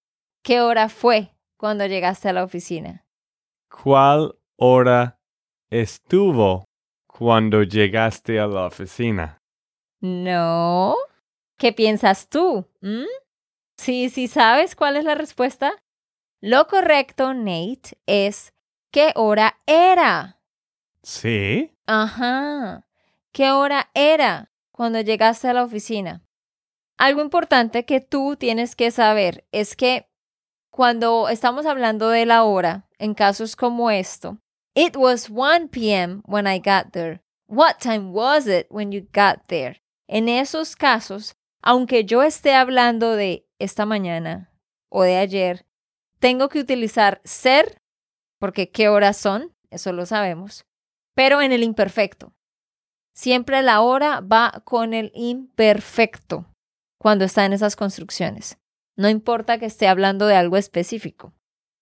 ¿Qué 0.43 0.61
hora 0.61 0.89
fue 0.89 1.35
cuando 1.57 1.87
llegaste 1.87 2.29
a 2.29 2.33
la 2.33 2.43
oficina? 2.43 3.05
¿Cuál 3.69 4.35
hora 4.57 5.19
estuvo 5.71 6.65
cuando 7.07 7.63
llegaste 7.63 8.41
a 8.41 8.47
la 8.47 8.67
oficina? 8.67 9.39
No. 10.01 10.97
¿Qué 11.59 11.73
piensas 11.73 12.29
tú? 12.29 12.67
¿Mm? 12.81 13.05
Sí, 13.77 14.09
sí, 14.09 14.27
¿sabes 14.27 14.75
cuál 14.75 14.97
es 14.97 15.05
la 15.05 15.15
respuesta? 15.15 15.73
Lo 16.41 16.67
correcto, 16.67 17.35
Nate, 17.35 17.99
es 18.07 18.53
¿qué 18.91 19.13
hora 19.15 19.59
era? 19.67 20.42
Sí. 21.03 21.77
Ajá. 21.87 22.87
¿Qué 23.33 23.51
hora 23.51 23.91
era 23.95 24.53
cuando 24.71 25.01
llegaste 25.01 25.49
a 25.49 25.55
la 25.55 25.65
oficina? 25.65 26.23
Algo 26.97 27.21
importante 27.23 27.85
que 27.85 28.01
tú 28.01 28.37
tienes 28.37 28.77
que 28.77 28.91
saber 28.91 29.47
es 29.51 29.75
que 29.75 30.09
cuando 30.71 31.29
estamos 31.29 31.67
hablando 31.67 32.09
de 32.09 32.27
la 32.27 32.45
hora, 32.45 32.89
en 32.99 33.15
casos 33.15 33.57
como 33.57 33.91
esto, 33.91 34.39
it 34.75 34.97
was 34.97 35.29
1 35.29 35.69
p.m. 35.69 36.23
when 36.27 36.47
I 36.47 36.59
got 36.59 36.93
there. 36.93 37.23
What 37.47 37.79
time 37.81 38.13
was 38.13 38.47
it 38.47 38.67
when 38.71 38.93
you 38.93 39.03
got 39.13 39.47
there? 39.49 39.83
En 40.07 40.29
esos 40.29 40.77
casos, 40.77 41.35
aunque 41.63 42.05
yo 42.05 42.23
esté 42.23 42.55
hablando 42.55 43.17
de 43.17 43.47
esta 43.59 43.85
mañana 43.85 44.51
o 44.89 45.03
de 45.03 45.17
ayer, 45.17 45.67
tengo 46.21 46.49
que 46.49 46.61
utilizar 46.61 47.21
ser, 47.25 47.83
porque 48.39 48.71
qué 48.71 48.89
horas 48.89 49.17
son, 49.17 49.55
eso 49.71 49.93
lo 49.93 50.07
sabemos, 50.07 50.65
pero 51.15 51.41
en 51.41 51.53
el 51.53 51.63
imperfecto. 51.63 52.33
Siempre 53.15 53.63
la 53.63 53.81
hora 53.83 54.21
va 54.21 54.63
con 54.65 54.95
el 54.95 55.13
imperfecto 55.15 56.47
cuando 56.99 57.25
está 57.25 57.45
en 57.45 57.53
esas 57.53 57.77
construcciones. 57.77 58.59
No 58.97 59.09
importa 59.09 59.59
que 59.59 59.67
esté 59.67 59.89
hablando 59.89 60.27
de 60.27 60.37
algo 60.37 60.57
específico. 60.57 61.33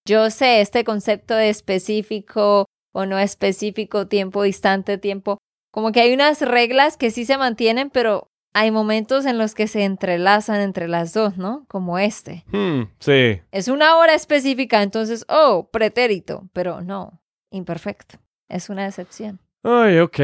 Yo 0.06 0.30
sé 0.30 0.60
este 0.60 0.84
concepto 0.84 1.34
de 1.34 1.50
específico 1.50 2.66
o 2.92 3.06
no 3.06 3.18
específico, 3.18 4.08
tiempo 4.08 4.42
distante, 4.42 4.98
tiempo, 4.98 5.38
como 5.70 5.92
que 5.92 6.00
hay 6.00 6.12
unas 6.12 6.40
reglas 6.42 6.96
que 6.96 7.10
sí 7.10 7.24
se 7.24 7.38
mantienen, 7.38 7.90
pero 7.90 8.26
hay 8.52 8.70
momentos 8.70 9.26
en 9.26 9.38
los 9.38 9.54
que 9.54 9.68
se 9.68 9.84
entrelazan 9.84 10.60
entre 10.60 10.88
las 10.88 11.12
dos, 11.12 11.36
¿no? 11.36 11.64
Como 11.68 11.98
este. 11.98 12.44
Hmm, 12.50 12.84
sí. 12.98 13.40
Es 13.52 13.68
una 13.68 13.96
hora 13.96 14.14
específica, 14.14 14.82
entonces, 14.82 15.24
oh, 15.28 15.68
pretérito, 15.70 16.48
pero 16.52 16.80
no, 16.80 17.20
imperfecto. 17.50 18.18
Es 18.50 18.68
una 18.68 18.86
excepción. 18.86 19.38
Ay, 19.62 20.00
ok. 20.00 20.18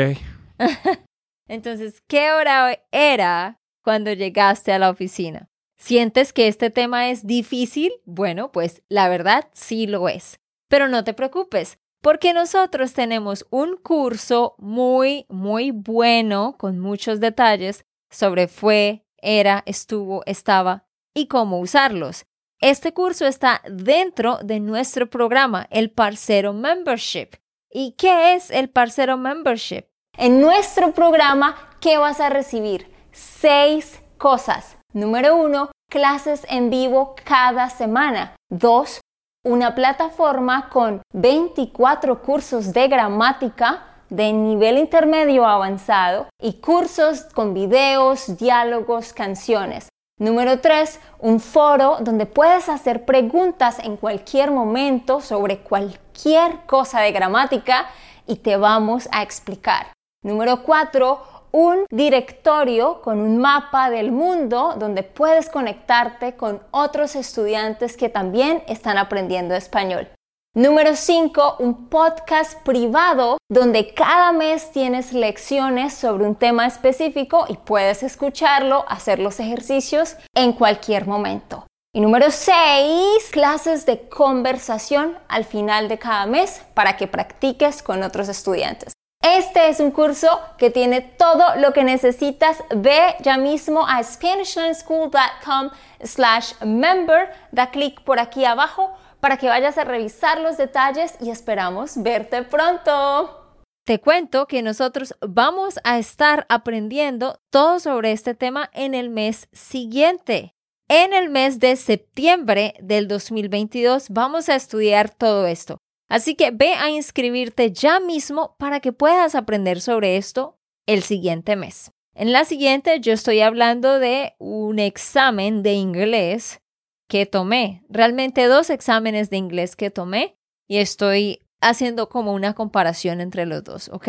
entonces, 1.49 2.03
¿qué 2.09 2.33
hora 2.33 2.79
era 2.91 3.61
cuando 3.83 4.13
llegaste 4.13 4.73
a 4.73 4.79
la 4.79 4.91
oficina? 4.91 5.49
¿Sientes 5.79 6.33
que 6.33 6.49
este 6.49 6.71
tema 6.71 7.11
es 7.11 7.27
difícil? 7.27 7.93
Bueno, 8.05 8.51
pues 8.51 8.83
la 8.89 9.09
verdad 9.09 9.49
sí 9.53 9.87
lo 9.87 10.09
es. 10.09 10.41
Pero 10.69 10.89
no 10.89 11.05
te 11.05 11.15
preocupes, 11.15 11.79
porque 12.03 12.33
nosotros 12.33 12.95
tenemos 12.95 13.47
un 13.51 13.77
curso 13.77 14.57
muy, 14.59 15.27
muy 15.29 15.71
bueno, 15.71 16.57
con 16.59 16.81
muchos 16.81 17.21
detalles, 17.21 17.87
sobre 18.11 18.49
fue, 18.49 19.07
era, 19.19 19.63
estuvo, 19.67 20.23
estaba 20.27 20.89
y 21.15 21.29
cómo 21.29 21.61
usarlos. 21.61 22.27
Este 22.61 22.93
curso 22.93 23.27
está 23.27 23.63
dentro 23.71 24.39
de 24.43 24.61
nuestro 24.61 25.09
programa, 25.09 25.69
el 25.71 25.91
Parcero 25.91 26.53
Membership. 26.53 27.37
¿Y 27.79 27.93
qué 27.93 28.33
es 28.35 28.51
el 28.51 28.71
Parcero 28.71 29.19
Membership? 29.19 29.85
En 30.17 30.41
nuestro 30.41 30.93
programa, 30.93 31.57
¿qué 31.79 31.99
vas 31.99 32.21
a 32.21 32.31
recibir? 32.31 32.91
Seis 33.13 34.01
cosas. 34.17 34.79
Número 34.95 35.37
uno, 35.37 35.71
clases 35.91 36.47
en 36.49 36.71
vivo 36.71 37.15
cada 37.23 37.69
semana. 37.69 38.35
Dos, 38.51 39.03
una 39.45 39.75
plataforma 39.75 40.71
con 40.71 41.03
24 41.13 42.23
cursos 42.23 42.73
de 42.73 42.89
gramática 42.89 43.85
de 44.09 44.33
nivel 44.33 44.79
intermedio 44.79 45.45
avanzado 45.45 46.29
y 46.41 46.55
cursos 46.63 47.25
con 47.35 47.53
videos, 47.53 48.39
diálogos, 48.39 49.13
canciones. 49.13 49.91
Número 50.19 50.61
3, 50.61 50.99
un 51.19 51.41
foro 51.41 51.99
donde 52.01 52.25
puedes 52.25 52.71
hacer 52.71 53.05
preguntas 53.05 53.79
en 53.81 53.99
cualquier 53.99 54.51
momento 54.51 55.21
sobre 55.21 55.59
cualquier 55.59 56.65
cosa 56.65 57.03
de 57.03 57.13
gramática 57.13 57.85
y 58.27 58.37
te 58.37 58.57
vamos 58.57 59.11
a 59.13 59.23
explicar. 59.23 59.93
Número 60.25 60.63
4, 60.63 61.21
un 61.53 61.85
directorio 61.91 63.03
con 63.03 63.21
un 63.21 63.37
mapa 63.37 63.91
del 63.91 64.11
mundo 64.11 64.75
donde 64.79 65.03
puedes 65.03 65.51
conectarte 65.51 66.35
con 66.35 66.63
otros 66.71 67.15
estudiantes 67.15 67.99
que 67.99 68.09
también 68.09 68.63
están 68.69 68.97
aprendiendo 68.97 69.55
español. 69.55 70.09
Número 70.57 70.97
5, 70.97 71.57
un 71.59 71.91
podcast 71.91 72.63
privado 72.63 73.37
donde 73.51 73.93
cada 73.93 74.33
mes 74.33 74.73
tienes 74.73 75.13
lecciones 75.13 75.93
sobre 75.93 76.25
un 76.25 76.35
tema 76.35 76.67
específico 76.67 77.45
y 77.47 77.59
puedes 77.59 78.03
escucharlo, 78.03 78.87
hacer 78.89 79.19
los 79.19 79.39
ejercicios 79.39 80.17
en 80.35 80.55
cualquier 80.55 81.07
momento. 81.07 81.67
Y 81.95 82.01
número 82.01 82.31
6, 82.31 83.29
clases 83.33 83.85
de 83.85 84.09
conversación 84.09 85.19
al 85.29 85.45
final 85.45 85.89
de 85.89 85.99
cada 85.99 86.25
mes 86.25 86.63
para 86.73 86.97
que 86.97 87.07
practiques 87.07 87.83
con 87.83 88.03
otros 88.03 88.31
estudiantes. 88.31 88.95
Este 89.23 89.69
es 89.69 89.79
un 89.81 89.91
curso 89.91 90.41
que 90.57 90.71
tiene 90.71 91.03
todo 91.03 91.57
lo 91.57 91.75
que 91.75 91.85
necesitas. 91.85 92.63
Ve 92.75 93.17
ya 93.21 93.37
mismo 93.37 93.87
a 93.87 94.03
SpanishLearnSchool.com 94.03 95.71
slash 96.03 96.53
member. 96.65 97.29
Da 97.53 97.71
clic 97.71 98.01
por 98.05 98.19
aquí 98.21 98.47
abajo 98.47 98.97
para 99.27 99.39
que 99.39 99.49
vayas 99.49 99.77
a 99.77 99.83
revisar 99.83 100.41
los 100.41 100.57
detalles 100.57 101.17
y 101.21 101.31
esperamos 101.31 102.01
verte 102.01 102.45
pronto. 102.45 103.59
Te 103.85 103.99
cuento 103.99 104.47
que 104.47 104.63
nosotros 104.63 105.17
vamos 105.21 105.81
a 105.83 105.99
estar 105.99 106.47
aprendiendo 106.49 107.41
todo 107.51 107.81
sobre 107.81 108.13
este 108.13 108.37
tema 108.37 108.71
en 108.73 108.95
el 108.95 109.11
mes 109.11 109.49
siguiente. 109.51 110.55
En 110.89 111.13
el 111.13 111.29
mes 111.29 111.59
de 111.59 111.75
septiembre 111.75 112.75
del 112.81 113.09
2022 113.09 114.11
vamos 114.11 114.49
a 114.49 114.55
estudiar 114.55 115.11
todo 115.11 115.49
esto. 115.49 115.79
Así 116.09 116.37
que 116.37 116.53
ve 116.53 116.75
a 116.75 116.91
inscribirte 116.91 117.73
ya 117.73 117.99
mismo 117.99 118.55
para 118.61 118.79
que 118.79 118.93
puedas 118.93 119.35
aprender 119.35 119.81
sobre 119.81 120.19
esto 120.19 120.57
el 120.87 121.03
siguiente 121.03 121.57
mes. 121.57 121.91
En 122.15 122.31
la 122.31 122.45
siguiente 122.45 123.01
yo 123.01 123.13
estoy 123.13 123.41
hablando 123.41 123.99
de 123.99 124.37
un 124.39 124.79
examen 124.79 125.65
de 125.65 125.73
inglés 125.73 126.61
que 127.09 127.27
tomé, 127.27 127.85
realmente 127.89 128.47
dos 128.47 128.71
exámenes 128.71 129.31
de 129.31 129.37
inglés 129.37 129.77
que 129.77 129.91
tomé 129.91 130.37
y 130.67 130.79
estoy 130.79 131.41
haciendo 131.61 132.09
como 132.09 132.33
una 132.33 132.55
comparación 132.55 133.21
entre 133.21 133.47
los 133.47 133.63
dos, 133.65 133.89
¿ok? 133.89 134.09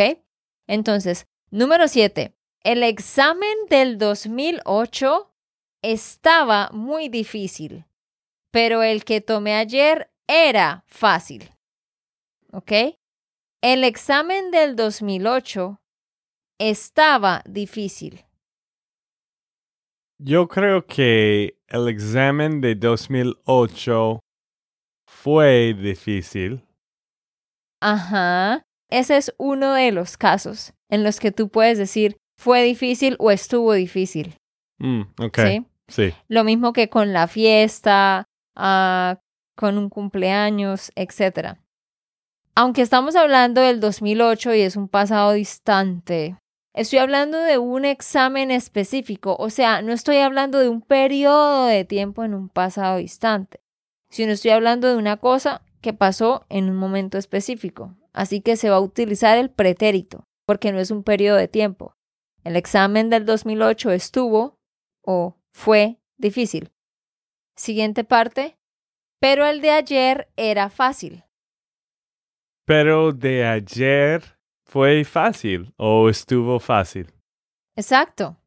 Entonces, 0.68 1.28
número 1.50 1.88
siete, 1.88 2.36
el 2.64 2.84
examen 2.84 3.56
del 3.70 3.98
2008 3.98 5.34
estaba 5.82 6.70
muy 6.74 7.08
difícil, 7.08 7.86
pero 8.52 8.84
el 8.84 9.06
que 9.06 9.22
tomé 9.22 9.56
ayer 9.56 10.12
era 10.28 10.84
fácil, 10.88 11.50
¿ok? 12.52 12.72
El 13.62 13.84
examen 13.84 14.52
del 14.52 14.76
2008 14.76 15.80
estaba 16.60 17.44
difícil. 17.46 18.26
Yo 20.20 20.48
creo 20.48 20.86
que 20.88 21.57
el 21.68 21.88
examen 21.88 22.62
de 22.62 22.76
2008 22.76 24.20
fue 25.08 25.74
difícil. 25.74 26.64
Ajá. 27.82 28.64
Ese 28.90 29.18
es 29.18 29.34
uno 29.38 29.74
de 29.74 29.92
los 29.92 30.18
casos 30.18 30.74
en 30.90 31.04
los 31.04 31.20
que 31.20 31.32
tú 31.32 31.50
puedes 31.50 31.78
decir 31.78 32.18
fue 32.38 32.64
difícil 32.64 33.16
o 33.20 33.32
estuvo 33.32 33.74
difícil. 33.74 34.38
Mm, 34.80 35.02
ok. 35.20 35.40
¿Sí? 35.88 36.14
Lo 36.28 36.44
mismo 36.44 36.74
que 36.74 36.90
con 36.90 37.14
la 37.14 37.28
fiesta, 37.28 38.26
uh, 38.56 39.16
con 39.56 39.78
un 39.78 39.90
cumpleaños, 39.90 40.92
etc. 40.96 41.58
Aunque 42.56 42.82
estamos 42.82 43.16
hablando 43.16 43.62
del 43.62 43.80
2008 43.80 44.54
y 44.54 44.62
es 44.62 44.76
un 44.76 44.88
pasado 44.88 45.34
distante, 45.34 46.38
Estoy 46.74 47.00
hablando 47.00 47.40
de 47.40 47.58
un 47.58 47.86
examen 47.86 48.52
específico, 48.52 49.36
o 49.40 49.50
sea, 49.50 49.82
no 49.82 49.94
estoy 49.94 50.18
hablando 50.18 50.60
de 50.60 50.70
un 50.70 50.82
periodo 50.82 51.66
de 51.66 51.86
tiempo 51.86 52.24
en 52.24 52.34
un 52.34 52.50
pasado 52.50 52.98
distante, 52.98 53.60
sino 54.10 54.32
estoy 54.32 54.52
hablando 54.52 54.88
de 54.88 54.96
una 54.96 55.18
cosa 55.18 55.64
que 55.82 55.94
pasó 55.94 56.46
en 56.50 56.70
un 56.70 56.76
momento 56.76 57.18
específico. 57.18 57.96
Así 58.14 58.42
que 58.42 58.56
se 58.56 58.70
va 58.70 58.78
a 58.78 58.82
utilizar 58.82 59.38
el 59.38 59.50
pretérito, 59.50 60.24
porque 60.46 60.72
no 60.72 60.80
es 60.80 60.92
un 60.92 61.04
periodo 61.04 61.38
de 61.38 61.48
tiempo. 61.48 61.96
El 62.44 62.56
examen 62.56 63.10
del 63.10 63.26
2008 63.26 63.92
estuvo 63.92 64.58
o 65.04 65.38
fue 65.52 66.00
difícil. 66.18 66.72
Siguiente 67.56 68.04
parte. 68.04 68.58
Pero 69.20 69.46
el 69.46 69.62
de 69.62 69.72
ayer 69.72 70.30
era 70.36 70.70
fácil. 70.70 71.24
Pero 72.66 73.12
de 73.12 73.46
ayer 73.46 74.37
fue 74.68 75.04
fácil 75.04 75.74
o 75.78 76.10
estuvo 76.10 76.60
fácil. 76.60 77.12
Exacto. 77.76 78.38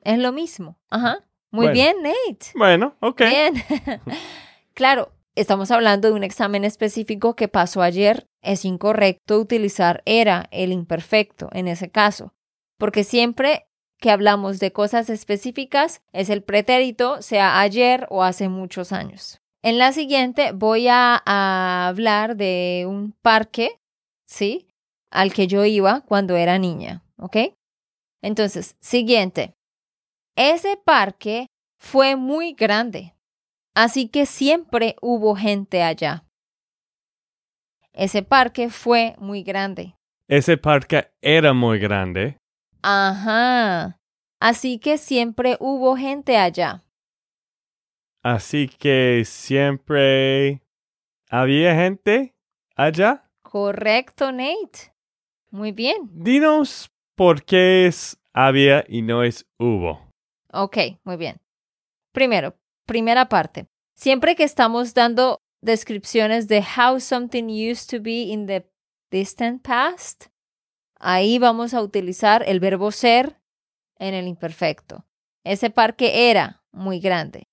Es 0.00 0.18
lo 0.18 0.32
mismo. 0.32 0.78
Ajá. 0.90 1.18
Muy 1.50 1.68
bien, 1.68 1.96
Nate. 2.02 2.46
Bueno, 2.54 2.96
ok. 3.00 3.20
Bien. 3.20 3.54
claro, 4.74 5.12
estamos 5.34 5.70
hablando 5.70 6.08
de 6.08 6.14
un 6.14 6.24
examen 6.24 6.64
específico 6.64 7.34
que 7.34 7.48
pasó 7.48 7.82
ayer. 7.82 8.26
Es 8.42 8.64
incorrecto 8.64 9.38
utilizar 9.40 10.02
era 10.04 10.48
el 10.50 10.72
imperfecto 10.72 11.48
en 11.52 11.68
ese 11.68 11.90
caso, 11.90 12.34
porque 12.78 13.04
siempre 13.04 13.66
que 13.98 14.10
hablamos 14.10 14.58
de 14.58 14.72
cosas 14.72 15.08
específicas 15.08 16.02
es 16.12 16.28
el 16.30 16.42
pretérito, 16.42 17.22
sea 17.22 17.60
ayer 17.60 18.06
o 18.10 18.22
hace 18.22 18.48
muchos 18.48 18.92
años. 18.92 19.40
En 19.62 19.78
la 19.78 19.92
siguiente 19.92 20.52
voy 20.52 20.86
a, 20.88 21.88
hablar 21.88 22.36
de 22.36 22.84
un 22.86 23.12
parque, 23.22 23.80
¿sí? 24.26 24.68
Al 25.16 25.32
que 25.32 25.46
yo 25.46 25.64
iba 25.64 26.02
cuando 26.02 26.36
era 26.36 26.58
niña, 26.58 27.02
¿ok? 27.16 27.36
Entonces, 28.22 28.76
siguiente. 28.80 29.54
Ese 30.36 30.76
parque 30.76 31.46
fue 31.80 32.16
muy 32.16 32.52
grande, 32.52 33.14
así 33.74 34.10
que 34.10 34.26
siempre 34.26 34.94
hubo 35.00 35.34
gente 35.34 35.82
allá. 35.82 36.26
Ese 37.94 38.22
parque 38.24 38.68
fue 38.68 39.14
muy 39.16 39.42
grande. 39.42 39.96
Ese 40.28 40.58
parque 40.58 41.10
era 41.22 41.54
muy 41.54 41.78
grande. 41.78 42.36
Ajá. 42.82 43.98
Así 44.38 44.78
que 44.78 44.98
siempre 44.98 45.56
hubo 45.60 45.96
gente 45.96 46.36
allá. 46.36 46.84
Así 48.22 48.68
que 48.68 49.22
siempre 49.24 50.60
había 51.30 51.74
gente 51.74 52.34
allá. 52.76 53.30
Correcto, 53.42 54.30
Nate. 54.30 54.95
Muy 55.56 55.72
bien. 55.72 56.10
Dinos 56.12 56.90
por 57.16 57.44
qué 57.44 57.86
es 57.86 58.18
había 58.32 58.84
y 58.88 59.02
no 59.02 59.22
es 59.22 59.46
hubo. 59.58 60.00
Ok, 60.52 60.76
muy 61.04 61.16
bien. 61.16 61.40
Primero, 62.12 62.54
primera 62.86 63.28
parte. 63.28 63.66
Siempre 63.94 64.36
que 64.36 64.44
estamos 64.44 64.92
dando 64.92 65.40
descripciones 65.62 66.48
de 66.48 66.62
how 66.62 67.00
something 67.00 67.44
used 67.44 67.88
to 67.90 68.02
be 68.02 68.24
in 68.24 68.46
the 68.46 68.70
distant 69.10 69.62
past, 69.62 70.26
Ahí 70.98 71.38
vamos 71.38 71.74
a 71.74 71.82
utilizar 71.82 72.42
el 72.46 72.60
verbo 72.60 72.90
ser 72.90 73.36
en 73.98 74.14
el 74.14 74.26
imperfecto. 74.28 75.04
Ese 75.44 75.70
parque 75.70 76.30
era 76.30 76.62
muy 76.72 77.00
grande. 77.00 77.48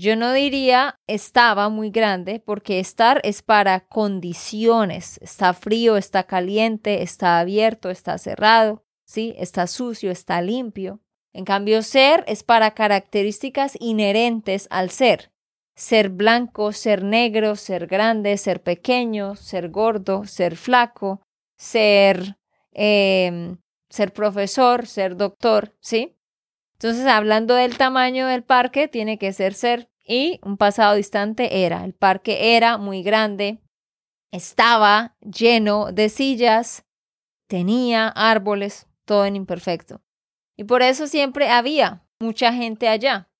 Yo 0.00 0.16
no 0.16 0.32
diría 0.32 0.98
estaba 1.06 1.68
muy 1.68 1.90
grande 1.90 2.40
porque 2.40 2.80
estar 2.80 3.20
es 3.22 3.42
para 3.42 3.80
condiciones. 3.80 5.18
Está 5.22 5.52
frío, 5.52 5.96
está 5.96 6.24
caliente, 6.24 7.02
está 7.02 7.38
abierto, 7.38 7.90
está 7.90 8.16
cerrado, 8.16 8.82
¿sí? 9.04 9.34
Está 9.36 9.66
sucio, 9.66 10.10
está 10.10 10.40
limpio. 10.40 11.00
En 11.32 11.44
cambio, 11.44 11.82
ser 11.82 12.24
es 12.26 12.42
para 12.42 12.70
características 12.70 13.76
inherentes 13.78 14.66
al 14.70 14.90
ser. 14.90 15.32
Ser 15.74 16.08
blanco, 16.08 16.72
ser 16.72 17.04
negro, 17.04 17.56
ser 17.56 17.86
grande, 17.86 18.38
ser 18.38 18.62
pequeño, 18.62 19.36
ser 19.36 19.68
gordo, 19.68 20.24
ser 20.24 20.56
flaco, 20.56 21.20
ser 21.56 22.36
Em, 22.72 23.58
ser 23.88 24.12
profesor, 24.12 24.86
ser 24.86 25.16
doctor, 25.16 25.74
¿sí? 25.80 26.16
Entonces, 26.74 27.06
hablando 27.06 27.54
del 27.54 27.76
tamaño 27.76 28.26
del 28.26 28.44
parque, 28.44 28.88
tiene 28.88 29.18
que 29.18 29.32
ser 29.32 29.54
ser 29.54 29.89
y 30.10 30.40
un 30.42 30.56
pasado 30.56 30.96
distante 30.96 31.64
era. 31.64 31.84
El 31.84 31.94
parque 31.94 32.56
era 32.56 32.78
muy 32.78 33.04
grande, 33.04 33.60
estaba 34.32 35.16
lleno 35.20 35.92
de 35.92 36.08
sillas, 36.08 36.84
tenía 37.48 38.08
árboles, 38.08 38.88
todo 39.04 39.24
en 39.24 39.36
imperfecto. 39.36 40.02
Y 40.56 40.64
por 40.64 40.82
eso 40.82 41.06
siempre 41.06 41.48
había 41.48 42.04
mucha 42.18 42.52
gente 42.52 42.88
allá. 42.88 43.30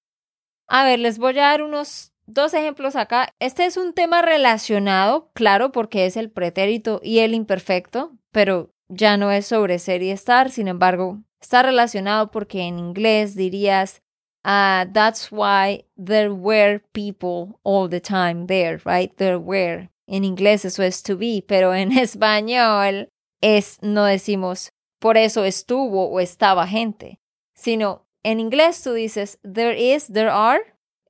A 0.68 0.85
ver, 0.85 1.00
les 1.00 1.18
voy 1.18 1.37
a 1.40 1.42
dar 1.42 1.62
unos 1.62 2.12
dos 2.26 2.54
ejemplos 2.54 2.94
acá. 2.94 3.35
Este 3.40 3.64
es 3.64 3.76
un 3.76 3.92
tema 3.92 4.22
relacionado, 4.22 5.33
claro, 5.35 5.72
porque 5.72 6.06
es 6.06 6.16
el 6.16 6.30
pretérito 6.30 7.00
y 7.02 7.18
el 7.18 7.35
imperfecto, 7.35 8.16
pero 8.30 8.70
ya 8.88 9.16
no 9.16 9.33
es 9.33 9.46
sobre 9.46 9.80
ser 9.80 10.04
y 10.04 10.11
estar, 10.11 10.50
sin 10.50 10.68
embargo, 10.68 11.18
está 11.40 11.64
relacionado 11.64 12.30
porque 12.30 12.62
en 12.62 12.78
inglés 12.78 13.35
dirías, 13.35 14.02
uh, 14.44 14.87
that's 14.92 15.31
why 15.31 15.85
there 15.96 16.33
were 16.33 16.81
people 16.92 17.61
all 17.64 17.88
the 17.88 18.00
time 18.00 18.46
there, 18.46 18.81
right? 18.85 19.16
There 19.16 19.38
were. 19.38 19.88
En 20.09 20.24
inglés 20.24 20.64
eso 20.64 20.83
es 20.83 21.03
to 21.03 21.16
be, 21.16 21.42
pero 21.46 21.72
en 21.72 21.92
español 21.96 23.09
es, 23.40 23.79
no 23.83 24.05
decimos, 24.05 24.72
por 24.98 25.16
eso 25.16 25.44
estuvo 25.44 26.11
o 26.11 26.20
estaba 26.20 26.66
gente, 26.66 27.20
sino 27.55 28.07
en 28.22 28.40
inglés 28.40 28.83
tú 28.83 28.92
dices, 28.92 29.38
there 29.42 29.74
is, 29.74 30.09
there 30.09 30.31
are, 30.31 30.61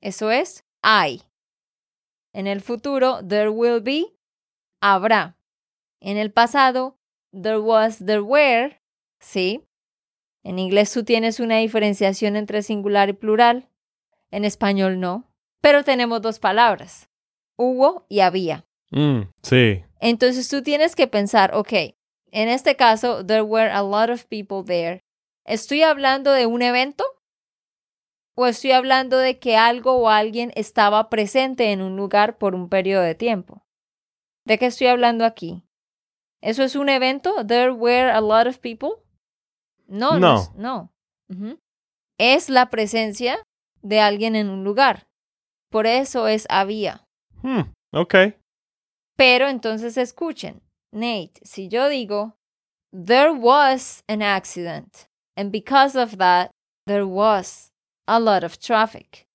eso 0.01 0.31
es, 0.31 0.65
hay. 0.83 1.23
En 2.33 2.47
el 2.47 2.61
futuro, 2.61 3.21
there 3.27 3.51
will 3.51 3.81
be, 3.81 4.07
habrá. 4.81 5.37
En 6.01 6.17
el 6.17 6.31
pasado, 6.31 6.97
there 7.33 7.61
was, 7.61 7.99
there 7.99 8.23
were, 8.23 8.81
¿sí? 9.21 9.67
En 10.43 10.59
inglés 10.59 10.93
tú 10.93 11.05
tienes 11.05 11.41
una 11.41 11.59
diferenciación 11.59 12.37
entre 12.37 12.63
singular 12.63 13.09
y 13.09 13.13
plural. 13.13 13.69
En 14.31 14.45
español 14.45 15.01
no. 15.01 15.31
Pero 15.61 15.85
tenemos 15.85 16.23
dos 16.23 16.39
palabras, 16.39 17.11
hubo 17.57 18.07
y 18.09 18.21
había. 18.21 18.65
Mm, 18.91 19.23
sí. 19.43 19.85
Entonces 20.01 20.49
tú 20.49 20.63
tienes 20.63 20.97
que 20.97 21.07
pensar, 21.07 21.55
ok, 21.55 21.73
en 22.33 22.49
este 22.49 22.77
caso, 22.77 23.25
there 23.25 23.43
were 23.43 23.71
a 23.71 23.83
lot 23.83 24.11
of 24.11 24.25
people 24.27 24.65
there. 24.65 25.05
¿Estoy 25.45 25.83
hablando 25.83 26.33
de 26.33 26.47
un 26.47 26.63
evento? 26.63 27.05
¿O 28.35 28.47
estoy 28.47 28.73
hablando 28.73 29.19
de 29.19 29.39
que 29.39 29.57
algo 29.57 29.97
o 29.97 30.09
alguien 30.09 30.53
estaba 30.55 31.11
presente 31.11 31.73
en 31.73 31.83
un 31.83 31.97
lugar 31.97 32.39
por 32.39 32.55
un 32.55 32.69
periodo 32.69 33.03
de 33.03 33.15
tiempo? 33.15 33.67
¿De 34.45 34.59
qué 34.59 34.67
estoy 34.67 34.87
hablando 34.87 35.25
aquí? 35.25 35.63
¿Eso 36.41 36.63
es 36.63 36.77
un 36.77 36.89
evento? 36.89 37.45
There 37.45 37.73
were 37.73 38.11
a 38.11 38.21
lot 38.21 38.47
of 38.47 38.59
people. 38.59 39.03
No, 39.91 40.19
no. 40.19 40.53
no. 40.57 40.93
Es 42.19 42.49
la 42.49 42.71
presencia 42.71 43.39
de 43.83 44.01
alguien 44.01 44.37
en 44.37 44.49
un 44.49 44.63
lugar. 44.65 45.09
Por 45.71 45.87
eso 45.87 46.29
es 46.29 46.47
había. 46.49 47.05
Hmm, 47.43 47.73
ok. 47.93 48.15
Pero 49.17 49.49
entonces 49.49 49.97
escuchen, 49.97 50.63
Nate, 50.93 51.33
si 51.43 51.69
yo 51.69 51.89
digo, 51.89 52.37
there 52.93 53.31
was 53.31 54.03
an 54.09 54.23
accident, 54.23 55.09
and 55.37 55.51
because 55.51 55.97
of 55.99 56.17
that, 56.19 56.51
there 56.87 57.05
was 57.05 57.71
a 58.07 58.19
lot 58.19 58.45
of 58.45 58.59
traffic. 58.59 59.27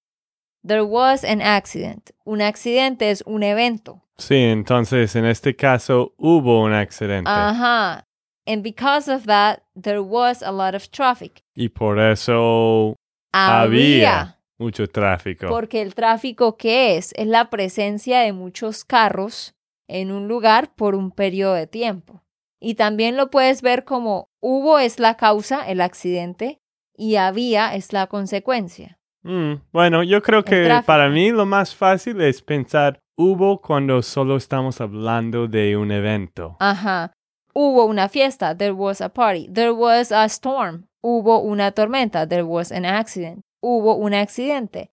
There 0.65 0.84
was 0.84 1.24
an 1.24 1.41
accident. 1.41 2.12
Un 2.26 2.41
accidente 2.41 3.12
es 3.12 3.24
un 3.26 3.44
evento. 3.44 4.02
Sí, 4.18 4.36
entonces 4.36 5.15
en 5.15 5.26
este 5.26 5.56
caso 5.56 6.13
hubo 6.18 6.63
un 6.63 6.74
accidente. 6.74 7.30
Ajá. 7.30 8.04
And 8.48 8.64
because 8.64 9.12
of 9.12 9.26
that, 9.26 9.64
there 9.76 10.02
was 10.02 10.44
a 10.44 10.52
lot 10.52 10.76
of 10.76 10.90
traffic. 10.90 11.44
Y 11.56 11.70
por 11.70 12.00
eso 12.00 12.96
había, 13.34 14.38
mucho 14.58 14.88
tráfico. 14.88 15.48
Porque 15.48 15.82
el 15.82 15.96
tráfico, 15.96 16.58
¿qué 16.58 16.98
es? 16.98 17.12
Es 17.16 17.28
la 17.28 17.50
presencia 17.50 18.22
de 18.22 18.34
muchos 18.34 18.86
carros 18.86 19.56
en 19.88 20.12
un 20.12 20.28
lugar 20.28 20.74
por 20.76 20.96
un 20.96 21.12
periodo 21.12 21.56
de 21.56 21.68
tiempo. 21.68 22.24
Y 22.60 22.76
también 22.76 23.18
lo 23.18 23.30
puedes 23.30 23.62
ver 23.62 23.84
como 23.84 24.30
hubo 24.42 24.80
es 24.80 25.00
la 25.00 25.18
causa, 25.18 25.68
el 25.70 25.82
accidente, 25.82 26.60
y 26.96 27.18
había 27.18 27.76
es 27.76 27.94
la 27.94 28.08
consecuencia. 28.08 29.00
Mm, 29.24 29.56
bueno, 29.72 30.04
yo 30.04 30.22
creo 30.22 30.44
que 30.44 30.82
para 30.86 31.10
mí 31.10 31.32
lo 31.32 31.46
más 31.46 31.76
fácil 31.76 32.22
es 32.22 32.42
pensar 32.42 33.00
hubo 33.18 33.62
cuando 33.62 34.02
solo 34.02 34.36
estamos 34.38 34.82
hablando 34.82 35.48
de 35.48 35.76
un 35.78 35.92
evento. 35.92 36.58
Ajá. 36.60 37.12
Hubo 37.56 37.86
una 37.86 38.10
fiesta. 38.10 38.54
There 38.54 38.74
was 38.74 39.00
a 39.02 39.10
party. 39.10 39.48
There 39.48 39.74
was 39.74 40.12
a 40.12 40.28
storm. 40.28 40.88
Hubo 41.02 41.39
una 41.44 41.72
tormenta. 41.72 42.28
There 42.28 42.44
was 42.46 42.72
an 42.72 42.84
accident. 42.86 43.46
Hubo 43.63 43.96
un 43.96 44.13
accidente. 44.13 44.89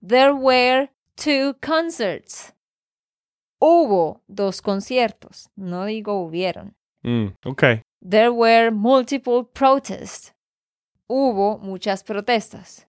There 0.00 0.32
were 0.32 0.90
two 1.16 1.54
concerts. 1.60 2.52
Hubo 3.60 4.20
dos 4.28 4.60
conciertos. 4.60 5.48
No 5.56 5.86
digo 5.86 6.22
hubieron. 6.24 6.74
Mm, 7.02 7.34
ok. 7.44 7.82
There 8.00 8.30
were 8.32 8.70
multiple 8.70 9.44
protests. 9.44 10.32
Hubo 11.08 11.58
muchas 11.58 12.04
protestas. 12.04 12.86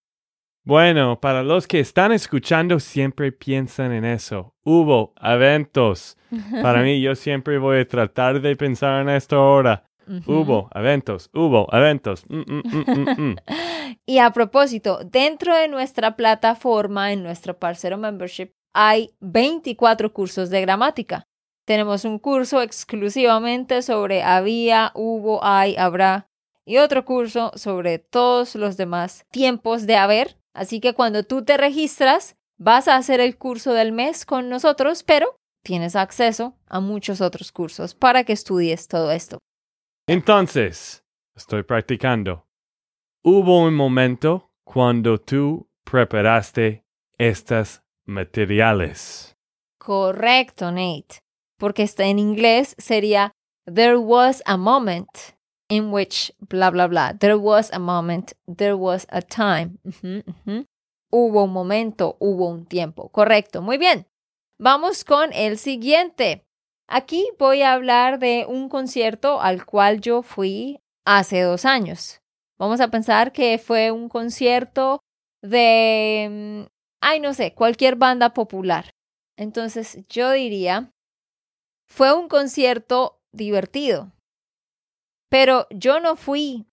Bueno, 0.65 1.19
para 1.21 1.43
los 1.43 1.67
que 1.67 1.80
están 1.80 2.12
escuchando, 2.12 2.80
siempre 2.80 3.32
piensan 3.32 3.91
en 3.91 4.04
eso. 4.04 4.56
Hubo 4.63 5.13
eventos. 5.21 6.17
Para 6.62 6.82
mí, 6.82 6.99
yo 6.99 7.13
siempre 7.13 7.60
voy 7.60 7.82
a 7.82 7.88
tratar 7.88 8.41
de 8.41 8.56
pensar 8.56 9.04
en 9.04 9.10
esto 9.10 9.38
ahora. 9.38 9.86
Hubo 10.25 10.69
eventos, 10.73 11.30
hubo 11.34 11.67
eventos. 11.71 12.25
Mm, 12.30 12.41
mm, 12.41 13.21
mm, 13.21 13.36
y 14.08 14.17
a 14.17 14.32
propósito, 14.32 14.99
dentro 15.06 15.56
de 15.56 15.67
nuestra 15.67 16.15
plataforma, 16.15 17.12
en 17.12 17.21
nuestro 17.21 17.58
parcero 17.60 17.97
membership, 17.97 18.51
hay 18.73 19.12
24 19.19 20.13
cursos 20.13 20.49
de 20.49 20.62
gramática. 20.62 21.28
Tenemos 21.65 22.06
un 22.06 22.17
curso 22.17 22.62
exclusivamente 22.62 23.84
sobre 23.84 24.23
había, 24.23 24.91
hubo, 24.95 25.43
hay, 25.43 25.75
habrá 25.78 26.28
y 26.65 26.78
otro 26.78 27.06
curso 27.06 27.51
sobre 27.56 27.99
todos 27.99 28.56
los 28.56 28.78
demás 28.78 29.25
tiempos 29.32 29.86
de 29.86 29.95
haber. 29.95 30.38
Así 30.55 30.79
que 30.79 30.93
cuando 30.93 31.23
tú 31.23 31.43
te 31.43 31.57
registras, 31.57 32.37
vas 32.57 32.87
a 32.87 32.95
hacer 32.95 33.19
el 33.19 33.37
curso 33.37 33.73
del 33.73 33.91
mes 33.91 34.25
con 34.25 34.49
nosotros, 34.49 35.03
pero 35.03 35.35
tienes 35.63 35.97
acceso 35.97 36.55
a 36.67 36.79
muchos 36.79 37.19
otros 37.19 37.51
cursos 37.51 37.93
para 37.93 38.23
que 38.23 38.33
estudies 38.33 38.87
todo 38.87 39.11
esto. 39.11 39.37
Entonces, 40.07 41.03
estoy 41.35 41.63
practicando. 41.63 42.47
Hubo 43.21 43.63
un 43.63 43.75
momento 43.75 44.51
cuando 44.63 45.19
tú 45.19 45.67
preparaste 45.83 46.85
estas 47.17 47.83
materiales. 48.05 49.35
Correcto, 49.77 50.71
Nate. 50.71 51.19
Porque 51.57 51.83
está 51.83 52.05
en 52.05 52.19
inglés 52.19 52.75
sería 52.77 53.31
There 53.65 53.97
was 53.97 54.41
a 54.45 54.55
moment 54.55 55.34
in 55.69 55.91
which 55.91 56.32
bla 56.39 56.71
bla 56.71 56.88
bla. 56.88 57.13
There 57.13 57.38
was 57.38 57.71
a 57.71 57.80
moment, 57.80 58.34
there 58.47 58.75
was 58.75 59.08
a 59.10 59.21
time. 59.21 59.80
Hubo 61.12 61.43
un 61.43 61.54
momento, 61.54 62.17
hubo 62.19 62.49
un 62.49 62.65
tiempo. 62.65 63.10
Correcto, 63.10 63.62
muy 63.62 63.78
bien. 63.78 64.06
Vamos 64.60 65.04
con 65.04 65.32
el 65.34 65.58
siguiente. 65.58 66.45
Aquí 66.88 67.28
voy 67.39 67.62
a 67.62 67.73
hablar 67.73 68.19
de 68.19 68.45
un 68.47 68.69
concierto 68.69 69.41
al 69.41 69.65
cual 69.65 70.01
yo 70.01 70.21
fui 70.21 70.80
hace 71.06 71.41
dos 71.41 71.65
años. 71.65 72.21
Vamos 72.58 72.80
a 72.80 72.89
pensar 72.89 73.32
que 73.32 73.58
fue 73.58 73.91
un 73.91 74.08
concierto 74.08 74.99
de, 75.41 76.28
mm, 76.30 76.71
ay, 77.01 77.19
no 77.19 77.34
sé, 77.34 77.54
cualquier 77.54 77.95
banda 77.95 78.34
popular. 78.34 78.91
Entonces 79.38 79.99
yo 80.10 80.32
diría, 80.32 80.91
fue 81.88 82.13
un 82.13 82.30
concierto 82.30 83.19
divertido, 83.32 84.12
pero 85.35 85.67
yo 85.69 85.99
no 85.99 86.15
fui 86.15 86.65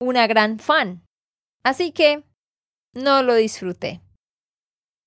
una 0.00 0.26
gran 0.26 0.58
fan, 0.58 1.04
así 1.62 1.92
que 1.92 2.24
no 2.94 3.22
lo 3.22 3.34
disfruté. 3.34 4.00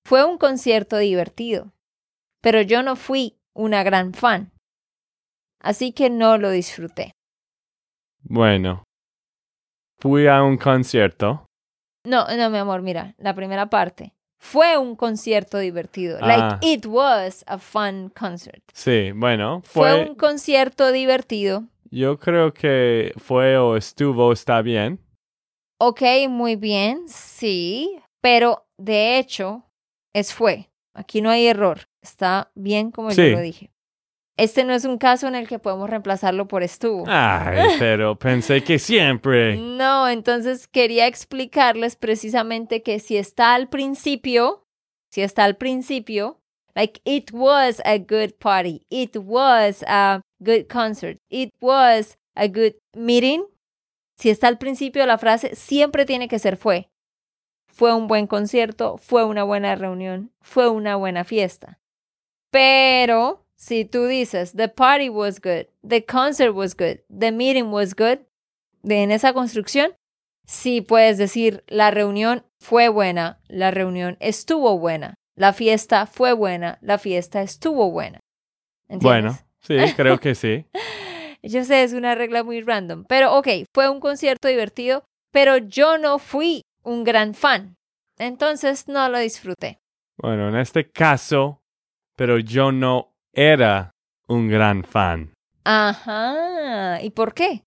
Fue 0.06 0.24
un 0.24 0.38
concierto 0.38 0.98
divertido, 0.98 1.72
pero 2.40 2.62
yo 2.62 2.84
no 2.84 2.94
fui 2.94 3.40
una 3.56 3.82
gran 3.82 4.14
fan. 4.14 4.52
Así 5.60 5.92
que 5.92 6.10
no 6.10 6.38
lo 6.38 6.50
disfruté. 6.52 7.10
Bueno, 8.22 8.84
fui 9.98 10.28
a 10.28 10.44
un 10.44 10.56
concierto. 10.56 11.46
No, 12.06 12.28
no, 12.28 12.50
mi 12.50 12.58
amor, 12.58 12.82
mira, 12.82 13.16
la 13.18 13.34
primera 13.34 13.68
parte. 13.68 14.12
Fue 14.38 14.78
un 14.78 14.94
concierto 14.94 15.58
divertido. 15.58 16.20
Like, 16.20 16.40
ah. 16.40 16.58
it 16.62 16.86
was 16.86 17.42
a 17.48 17.58
fun 17.58 18.10
concert. 18.10 18.62
Sí, 18.72 19.10
bueno. 19.10 19.60
Fue, 19.64 20.08
un 20.08 20.14
concierto 20.14 20.92
divertido. 20.92 21.64
Yo 21.92 22.18
creo 22.18 22.54
que 22.54 23.12
fue 23.18 23.58
o 23.58 23.76
estuvo, 23.76 24.32
está 24.32 24.62
bien. 24.62 24.98
Ok, 25.78 26.00
muy 26.30 26.56
bien, 26.56 27.06
sí. 27.06 27.98
Pero 28.22 28.66
de 28.78 29.18
hecho, 29.18 29.64
es 30.14 30.32
fue. 30.32 30.70
Aquí 30.94 31.20
no 31.20 31.28
hay 31.28 31.46
error. 31.46 31.80
Está 32.00 32.50
bien 32.54 32.92
como 32.92 33.10
yo 33.10 33.22
lo 33.24 33.40
dije. 33.40 33.70
Este 34.38 34.64
no 34.64 34.72
es 34.72 34.86
un 34.86 34.96
caso 34.96 35.28
en 35.28 35.34
el 35.34 35.46
que 35.46 35.58
podemos 35.58 35.90
reemplazarlo 35.90 36.48
por 36.48 36.62
estuvo. 36.62 37.04
Ay, 37.06 37.58
pero 37.78 38.18
pensé 38.18 38.64
que 38.64 38.78
siempre. 38.78 39.56
No, 39.58 40.08
entonces 40.08 40.68
quería 40.68 41.06
explicarles 41.06 41.96
precisamente 41.96 42.82
que 42.82 43.00
si 43.00 43.18
está 43.18 43.54
al 43.54 43.68
principio, 43.68 44.66
si 45.10 45.20
está 45.20 45.44
al 45.44 45.56
principio, 45.56 46.41
like 46.74 47.00
it 47.04 47.32
was 47.32 47.80
a 47.84 47.98
good 47.98 48.38
party, 48.38 48.82
it 48.90 49.16
was 49.16 49.82
a 49.86 50.20
good 50.42 50.68
concert, 50.68 51.18
it 51.30 51.50
was 51.60 52.16
a 52.36 52.48
good 52.48 52.74
meeting. 52.94 53.44
Si 54.18 54.30
está 54.30 54.48
al 54.48 54.58
principio 54.58 55.04
la 55.06 55.18
frase, 55.18 55.54
siempre 55.56 56.04
tiene 56.04 56.28
que 56.28 56.38
ser 56.38 56.56
fue. 56.56 56.88
Fue 57.66 57.94
un 57.94 58.06
buen 58.06 58.26
concierto, 58.26 58.98
fue 58.98 59.24
una 59.24 59.44
buena 59.44 59.74
reunión, 59.74 60.30
fue 60.40 60.68
una 60.68 60.96
buena 60.96 61.24
fiesta. 61.24 61.78
Pero 62.50 63.46
si 63.56 63.84
tú 63.84 64.06
dices, 64.06 64.52
the 64.52 64.68
party 64.68 65.08
was 65.08 65.40
good, 65.40 65.66
the 65.82 66.04
concert 66.04 66.54
was 66.54 66.74
good, 66.74 67.00
the 67.08 67.32
meeting 67.32 67.72
was 67.72 67.94
good, 67.94 68.18
de 68.82 69.02
en 69.02 69.10
esa 69.10 69.32
construcción, 69.32 69.94
sí 70.46 70.80
puedes 70.80 71.16
decir, 71.16 71.64
la 71.68 71.90
reunión 71.90 72.44
fue 72.60 72.88
buena, 72.88 73.40
la 73.48 73.70
reunión 73.70 74.16
estuvo 74.20 74.78
buena, 74.78 75.14
la 75.34 75.52
fiesta 75.52 76.06
fue 76.06 76.32
buena, 76.32 76.78
la 76.80 76.98
fiesta 76.98 77.42
estuvo 77.42 77.90
buena. 77.90 78.20
Bueno, 78.88 79.38
sí, 79.60 79.76
creo 79.96 80.18
que 80.18 80.34
sí. 80.34 80.66
yo 81.42 81.64
sé, 81.64 81.82
es 81.82 81.92
una 81.92 82.14
regla 82.14 82.44
muy 82.44 82.60
random, 82.60 83.04
pero 83.08 83.34
ok, 83.36 83.48
fue 83.74 83.88
un 83.88 84.00
concierto 84.00 84.48
divertido, 84.48 85.04
pero 85.30 85.56
yo 85.56 85.98
no 85.98 86.18
fui 86.18 86.62
un 86.82 87.04
gran 87.04 87.34
fan, 87.34 87.74
entonces 88.18 88.88
no 88.88 89.08
lo 89.08 89.18
disfruté. 89.18 89.78
Bueno, 90.18 90.48
en 90.48 90.56
este 90.56 90.90
caso, 90.90 91.62
pero 92.16 92.38
yo 92.38 92.70
no 92.70 93.14
era 93.32 93.90
un 94.28 94.48
gran 94.48 94.84
fan. 94.84 95.32
Ajá. 95.64 97.00
¿Y 97.02 97.10
por 97.10 97.34
qué? 97.34 97.64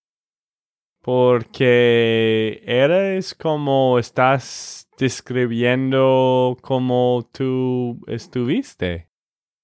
Porque 1.02 2.64
eres 2.66 3.36
como 3.36 4.00
estás 4.00 4.85
describiendo 4.98 6.58
como 6.62 7.28
tú 7.32 8.00
estuviste 8.08 9.10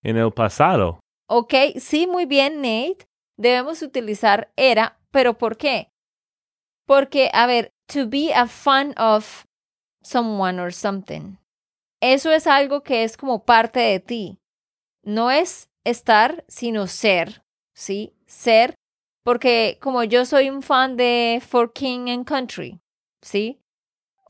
en 0.04 0.18
el 0.18 0.32
pasado. 0.32 1.00
Ok, 1.28 1.54
sí, 1.78 2.08
muy 2.08 2.26
bien, 2.26 2.58
Nate. 2.58 3.08
Debemos 3.38 3.82
utilizar 3.82 4.52
era, 4.56 5.00
pero 5.12 5.38
¿por 5.38 5.58
qué? 5.58 5.90
Porque, 6.86 7.30
a 7.34 7.48
ver, 7.48 7.72
to 7.88 8.08
be 8.08 8.34
a 8.34 8.48
fan 8.48 8.94
of 8.98 9.46
someone 10.04 10.62
or 10.62 10.74
something. 10.74 11.38
Eso 12.02 12.32
es 12.32 12.48
algo 12.48 12.84
que 12.84 13.04
es 13.04 13.16
como 13.16 13.46
parte 13.46 13.80
de 13.80 14.00
ti 14.00 14.42
no 15.04 15.32
es 15.32 15.70
estar, 15.84 16.46
sino 16.48 16.88
ser, 16.88 17.44
¿sí? 17.74 18.14
Ser, 18.26 18.76
porque 19.24 19.78
como 19.82 20.04
yo 20.04 20.26
soy 20.26 20.50
un 20.50 20.62
fan 20.62 20.98
de 20.98 21.42
For 21.46 21.74
King 21.74 22.10
and 22.10 22.26
Country, 22.26 22.80
¿sí? 23.22 23.61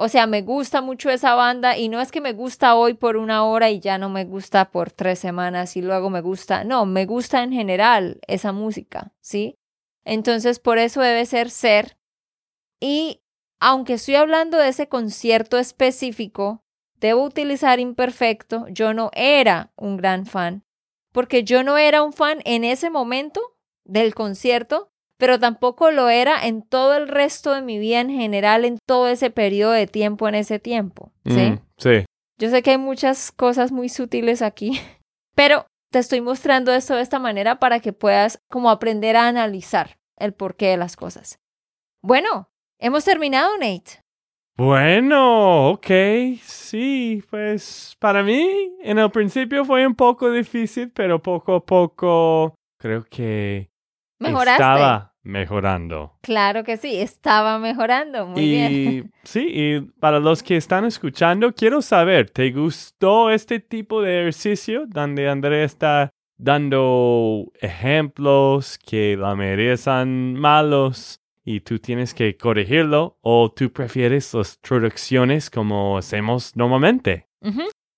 O 0.04 0.10
sea, 0.10 0.26
me 0.26 0.42
gusta 0.42 0.82
mucho 0.82 1.12
esa 1.12 1.36
banda 1.36 1.78
y 1.78 1.88
no 1.88 2.02
es 2.02 2.12
que 2.12 2.22
me 2.22 2.34
gusta 2.34 2.74
hoy 2.74 2.96
por 2.96 3.18
una 3.18 3.46
hora 3.46 3.70
y 3.70 3.80
ya 3.80 4.00
no 4.00 4.10
me 4.10 4.26
gusta 4.26 4.72
por 4.72 4.90
tres 4.90 5.20
semanas 5.20 5.78
y 5.78 5.84
luego 5.84 6.10
me 6.10 6.22
gusta, 6.22 6.64
no, 6.64 6.88
me 6.88 7.06
gusta 7.06 7.44
en 7.44 7.52
general 7.52 8.20
esa 8.26 8.52
música, 8.52 9.14
¿sí? 9.22 9.60
Entonces, 10.04 10.58
por 10.58 10.80
eso 10.80 11.02
debe 11.02 11.24
ser 11.28 11.52
ser. 11.52 12.00
Y 12.80 13.22
aunque 13.60 13.94
estoy 13.94 14.16
hablando 14.16 14.58
de 14.58 14.70
ese 14.70 14.90
concierto 14.90 15.60
específico, 15.60 16.64
debo 16.96 17.24
utilizar 17.24 17.80
imperfecto, 17.80 18.66
yo 18.70 18.96
no 18.96 19.12
era 19.14 19.72
un 19.76 19.98
gran 19.98 20.26
fan, 20.26 20.66
porque 21.12 21.44
yo 21.44 21.62
no 21.62 21.78
era 21.78 22.02
un 22.02 22.12
fan 22.12 22.40
en 22.46 22.64
ese 22.64 22.90
momento 22.90 23.40
del 23.86 24.16
concierto, 24.16 24.91
pero 25.22 25.40
tampoco 25.40 25.92
lo 25.92 26.10
era 26.10 26.48
en 26.48 26.64
todo 26.64 26.96
el 26.96 27.08
resto 27.08 27.54
de 27.54 27.62
mi 27.62 27.78
vida 27.78 28.00
en 28.00 28.10
general, 28.10 28.66
en 28.66 28.80
todo 28.88 29.08
ese 29.08 29.30
periodo 29.30 29.72
de 29.72 29.86
tiempo, 29.86 30.28
en 30.28 30.34
ese 30.34 30.58
tiempo. 30.58 31.12
¿Sí? 31.28 31.52
Mm, 31.52 31.60
sí. 31.78 32.06
Yo 32.40 32.50
sé 32.50 32.64
que 32.64 32.72
hay 32.72 32.80
muchas 32.80 33.32
cosas 33.32 33.72
muy 33.72 33.88
sutiles 33.88 34.42
aquí, 34.42 34.82
pero 35.36 35.68
te 35.92 36.00
estoy 36.00 36.22
mostrando 36.22 36.74
esto 36.74 36.96
de 36.96 37.04
esta 37.04 37.20
manera 37.20 37.60
para 37.60 37.82
que 37.82 37.94
puedas 37.94 38.42
como 38.50 38.72
aprender 38.72 39.16
a 39.16 39.28
analizar 39.28 40.00
el 40.18 40.34
porqué 40.34 40.70
de 40.70 40.78
las 40.78 40.96
cosas. 40.96 41.38
Bueno, 42.02 42.50
hemos 42.80 43.06
terminado, 43.06 43.56
Nate. 43.60 44.02
Bueno, 44.58 45.70
ok, 45.70 45.88
sí, 46.42 47.24
pues 47.30 47.96
para 48.00 48.24
mí 48.24 48.74
en 48.82 48.98
el 48.98 49.12
principio 49.12 49.66
fue 49.66 49.86
un 49.86 49.94
poco 49.94 50.32
difícil, 50.32 50.90
pero 50.90 51.22
poco 51.22 51.58
a 51.58 51.64
poco 51.64 52.56
creo 52.80 53.04
que 53.04 53.70
estaba 54.20 55.11
mejorando. 55.24 56.18
Claro 56.22 56.64
que 56.64 56.78
sí, 56.78 56.98
estaba 56.98 57.60
mejorando, 57.60 58.28
muy 58.28 58.42
bien. 58.42 59.14
Sí, 59.24 59.48
y 59.50 59.82
para 60.00 60.20
los 60.20 60.42
que 60.42 60.58
están 60.58 60.86
escuchando, 60.86 61.54
quiero 61.54 61.82
saber, 61.82 62.30
¿te 62.30 62.52
gustó 62.52 63.30
este 63.30 63.60
tipo 63.60 64.02
de 64.02 64.22
ejercicio 64.22 64.86
donde 64.88 65.30
Andrea 65.30 65.64
está 65.64 66.10
dando 66.38 67.52
ejemplos 67.62 68.80
que 68.80 69.16
la 69.16 69.36
mayoría 69.36 69.78
son 69.78 70.34
malos 70.34 71.22
y 71.44 71.62
tú 71.62 71.80
tienes 71.80 72.14
que 72.14 72.36
corregirlo 72.36 73.18
o 73.22 73.52
tú 73.52 73.72
prefieres 73.72 74.34
las 74.34 74.60
traducciones 74.60 75.50
como 75.50 75.98
hacemos 75.98 76.56
normalmente. 76.56 77.28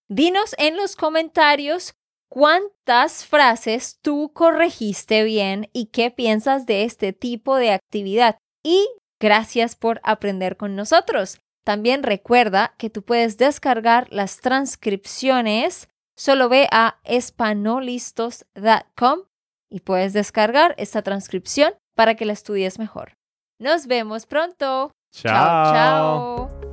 Dinos 0.10 0.56
en 0.58 0.78
los 0.78 0.96
comentarios 0.96 1.96
cuántas 2.34 3.26
frases 3.28 4.00
tú 4.02 4.32
corregiste 4.34 5.24
bien 5.24 5.69
y 5.72 5.91
qué 5.91 6.10
piensas 6.10 6.65
de 6.65 6.84
este 6.84 7.13
tipo 7.13 7.58
de 7.58 7.72
actividad. 7.72 8.39
Y 8.63 8.89
gracias 9.19 9.76
por 9.76 10.02
aprender 10.04 10.58
con 10.58 10.76
nosotros. 10.76 11.39
También 11.63 12.02
recuerda 12.02 12.74
que 12.80 12.89
tú 12.89 13.04
puedes 13.04 13.38
descargar 13.38 14.08
las 14.10 14.39
transcripciones. 14.39 15.89
Solo 16.17 16.50
ve 16.50 16.67
a 16.72 17.00
espanolistos.com 17.04 19.19
y 19.69 19.82
puedes 19.82 20.13
descargar 20.13 20.74
esta 20.80 21.04
transcripción 21.04 21.76
para 21.96 22.15
que 22.15 22.26
la 22.26 22.34
estudies 22.34 22.80
mejor. 22.80 23.13
Nos 23.60 23.86
vemos 23.86 24.26
pronto. 24.26 24.89
Chao. 25.12 25.72
Chao. 25.72 26.73